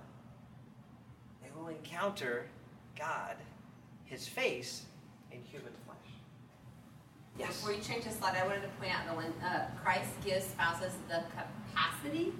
they 1.44 1.50
will 1.56 1.68
encounter 1.68 2.48
God, 2.98 3.36
his 4.06 4.28
face, 4.28 4.86
in 5.32 5.42
human 5.44 5.72
flesh. 5.86 5.98
Yes. 7.38 7.48
Before 7.48 7.74
you 7.74 7.82
change 7.82 8.06
the 8.06 8.12
slide, 8.12 8.36
I 8.36 8.46
wanted 8.46 8.62
to 8.62 8.68
point 8.80 8.94
out 8.94 9.06
that 9.06 9.16
when 9.16 9.34
uh, 9.44 9.68
Christ 9.84 10.10
gives 10.24 10.46
spouses 10.46 10.94
the 11.08 11.24
capacity 11.30 12.34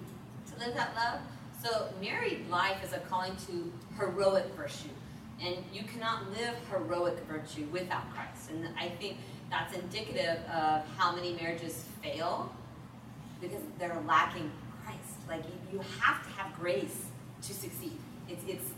to 0.50 0.64
live 0.64 0.74
that 0.74 0.94
love, 0.94 1.20
so 1.62 1.88
married 2.00 2.48
life 2.48 2.84
is 2.84 2.92
a 2.92 2.98
calling 2.98 3.36
to 3.46 3.72
heroic 3.98 4.46
virtue. 4.56 4.90
And 5.40 5.56
you 5.72 5.82
cannot 5.82 6.30
live 6.30 6.54
heroic 6.70 7.18
virtue 7.28 7.66
without 7.72 8.12
Christ. 8.14 8.50
And 8.50 8.68
I 8.78 8.88
think 8.88 9.16
that's 9.50 9.74
indicative 9.74 10.38
of 10.46 10.82
how 10.96 11.14
many 11.14 11.34
marriages 11.34 11.84
fail 12.02 12.54
because 13.40 13.62
they're 13.78 14.00
lacking 14.06 14.50
Christ. 14.84 15.28
Like 15.28 15.42
you, 15.44 15.78
you 15.78 15.84
have 16.00 16.24
to 16.24 16.30
have 16.32 16.54
grace 16.58 17.06
to 17.42 17.52
succeed. 17.52 17.98
It's, 18.28 18.42
it's, 18.46 18.70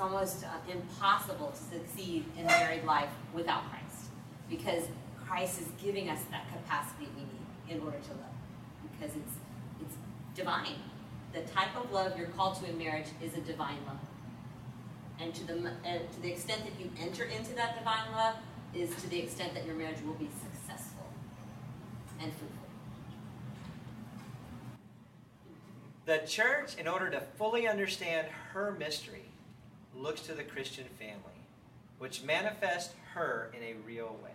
it's 0.00 0.06
almost 0.06 0.44
uh, 0.44 0.72
impossible 0.72 1.52
to 1.52 1.78
succeed 1.78 2.24
in 2.38 2.46
married 2.46 2.84
life 2.84 3.10
without 3.34 3.68
Christ 3.68 4.08
because 4.48 4.84
Christ 5.26 5.60
is 5.60 5.68
giving 5.82 6.08
us 6.08 6.20
that 6.30 6.48
capacity 6.48 7.06
we 7.14 7.20
need 7.20 7.76
in 7.76 7.84
order 7.84 7.98
to 7.98 8.10
love 8.12 8.32
because 8.90 9.14
it's, 9.14 9.34
it's 9.82 9.96
divine. 10.34 10.76
The 11.34 11.42
type 11.42 11.76
of 11.76 11.92
love 11.92 12.16
you're 12.16 12.28
called 12.28 12.56
to 12.62 12.70
in 12.70 12.78
marriage 12.78 13.08
is 13.22 13.34
a 13.34 13.42
divine 13.42 13.76
love. 13.86 13.98
And 15.20 15.34
to 15.34 15.46
the, 15.46 15.68
uh, 15.68 15.98
to 16.14 16.22
the 16.22 16.32
extent 16.32 16.62
that 16.64 16.82
you 16.82 16.90
enter 16.98 17.24
into 17.24 17.54
that 17.56 17.78
divine 17.78 18.10
love 18.12 18.36
is 18.74 18.94
to 19.02 19.10
the 19.10 19.18
extent 19.18 19.52
that 19.52 19.66
your 19.66 19.74
marriage 19.74 20.00
will 20.02 20.14
be 20.14 20.30
successful 20.42 21.04
and 22.22 22.32
fruitful. 22.32 22.56
The 26.06 26.26
church, 26.26 26.76
in 26.78 26.88
order 26.88 27.10
to 27.10 27.20
fully 27.36 27.68
understand 27.68 28.28
her 28.54 28.74
mystery, 28.78 29.29
looks 30.00 30.22
to 30.22 30.34
the 30.34 30.42
Christian 30.42 30.86
family, 30.98 31.44
which 31.98 32.22
manifests 32.22 32.94
her 33.14 33.52
in 33.56 33.62
a 33.62 33.74
real 33.86 34.16
way. 34.22 34.30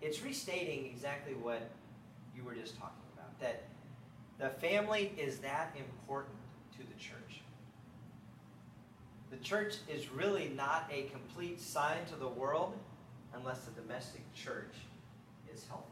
It's 0.00 0.22
restating 0.22 0.86
exactly 0.86 1.34
what 1.34 1.70
you 2.36 2.44
were 2.44 2.54
just 2.54 2.76
talking 2.76 3.02
about 3.14 3.38
that 3.40 3.64
the 4.38 4.48
family 4.48 5.12
is 5.16 5.38
that 5.38 5.74
important 5.78 6.34
to 6.72 6.78
the 6.78 6.98
church. 6.98 7.40
The 9.30 9.36
church 9.38 9.76
is 9.88 10.10
really 10.10 10.52
not 10.56 10.90
a 10.92 11.04
complete 11.04 11.60
sign 11.60 12.04
to 12.10 12.16
the 12.16 12.28
world 12.28 12.74
unless 13.34 13.60
the 13.60 13.80
domestic 13.80 14.22
church 14.34 14.74
is 15.54 15.64
healthy. 15.68 15.86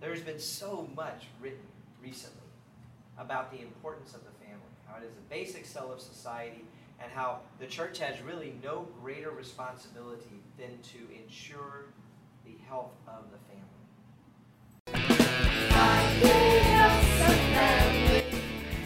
There's 0.00 0.20
been 0.20 0.38
so 0.38 0.88
much 0.96 1.26
written 1.40 1.58
recently 2.02 2.38
about 3.18 3.52
the 3.52 3.60
importance 3.60 4.14
of 4.14 4.20
the 4.24 4.30
family, 4.44 4.62
how 4.86 4.96
it 4.96 5.04
is 5.04 5.12
a 5.16 5.30
basic 5.30 5.66
cell 5.66 5.92
of 5.92 6.00
society, 6.00 6.64
and 7.02 7.10
how 7.12 7.40
the 7.58 7.66
church 7.66 7.98
has 7.98 8.22
really 8.22 8.54
no 8.62 8.86
greater 9.00 9.30
responsibility 9.30 10.40
than 10.58 10.78
to 10.82 10.98
ensure 11.22 11.86
the 12.44 12.54
health 12.68 12.92
of 13.06 13.24
the 13.32 13.38
family. 13.48 13.62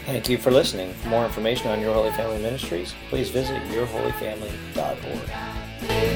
Thank 0.07 0.29
you 0.29 0.39
for 0.39 0.51
listening. 0.51 0.93
For 0.95 1.09
more 1.09 1.25
information 1.25 1.69
on 1.69 1.81
Your 1.81 1.93
Holy 1.93 2.11
Family 2.13 2.41
Ministries, 2.41 2.95
please 3.11 3.29
visit 3.29 3.61
yourholyfamily.org. 3.65 6.16